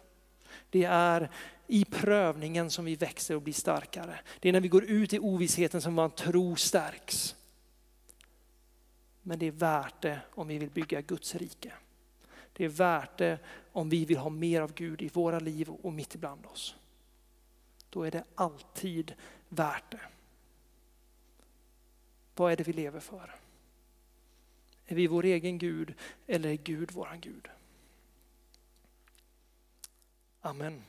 Det 0.71 0.85
är 0.85 1.31
i 1.67 1.85
prövningen 1.85 2.71
som 2.71 2.85
vi 2.85 2.95
växer 2.95 3.35
och 3.35 3.43
blir 3.43 3.55
starkare. 3.55 4.19
Det 4.41 4.49
är 4.49 4.53
när 4.53 4.61
vi 4.61 4.69
går 4.69 4.85
ut 4.85 5.13
i 5.13 5.19
ovissheten 5.19 5.81
som 5.81 5.97
vår 5.97 6.09
tro 6.09 6.57
stärks. 6.57 7.37
Men 9.27 9.39
det 9.39 9.47
är 9.47 9.51
värt 9.51 10.03
det 10.03 10.21
om 10.35 10.49
vi 10.49 10.59
vill 10.59 10.71
bygga 10.71 11.01
Guds 11.01 11.35
rike. 11.35 11.73
Det 12.53 12.65
är 12.65 12.69
värt 12.69 13.19
det 13.19 13.39
om 13.73 13.89
vi 13.89 14.05
vill 14.05 14.19
ha 14.19 14.31
mer 14.31 14.61
av 14.61 14.75
Gud 14.75 15.03
i 15.03 15.09
våra 15.09 15.39
liv 15.39 15.69
och 15.69 15.93
mitt 15.93 16.15
ibland 16.15 16.47
oss 16.47 16.77
då 17.91 18.03
är 18.03 18.11
det 18.11 18.25
alltid 18.35 19.15
värt 19.49 19.91
det. 19.91 20.01
Vad 22.35 22.53
är 22.53 22.57
det 22.57 22.67
vi 22.67 22.73
lever 22.73 23.01
för? 23.01 23.35
Är 24.87 24.95
vi 24.95 25.07
vår 25.07 25.25
egen 25.25 25.59
Gud 25.59 25.95
eller 26.27 26.49
är 26.49 26.55
Gud 26.55 26.93
våran 26.93 27.21
Gud? 27.21 27.49
Amen. 30.41 30.83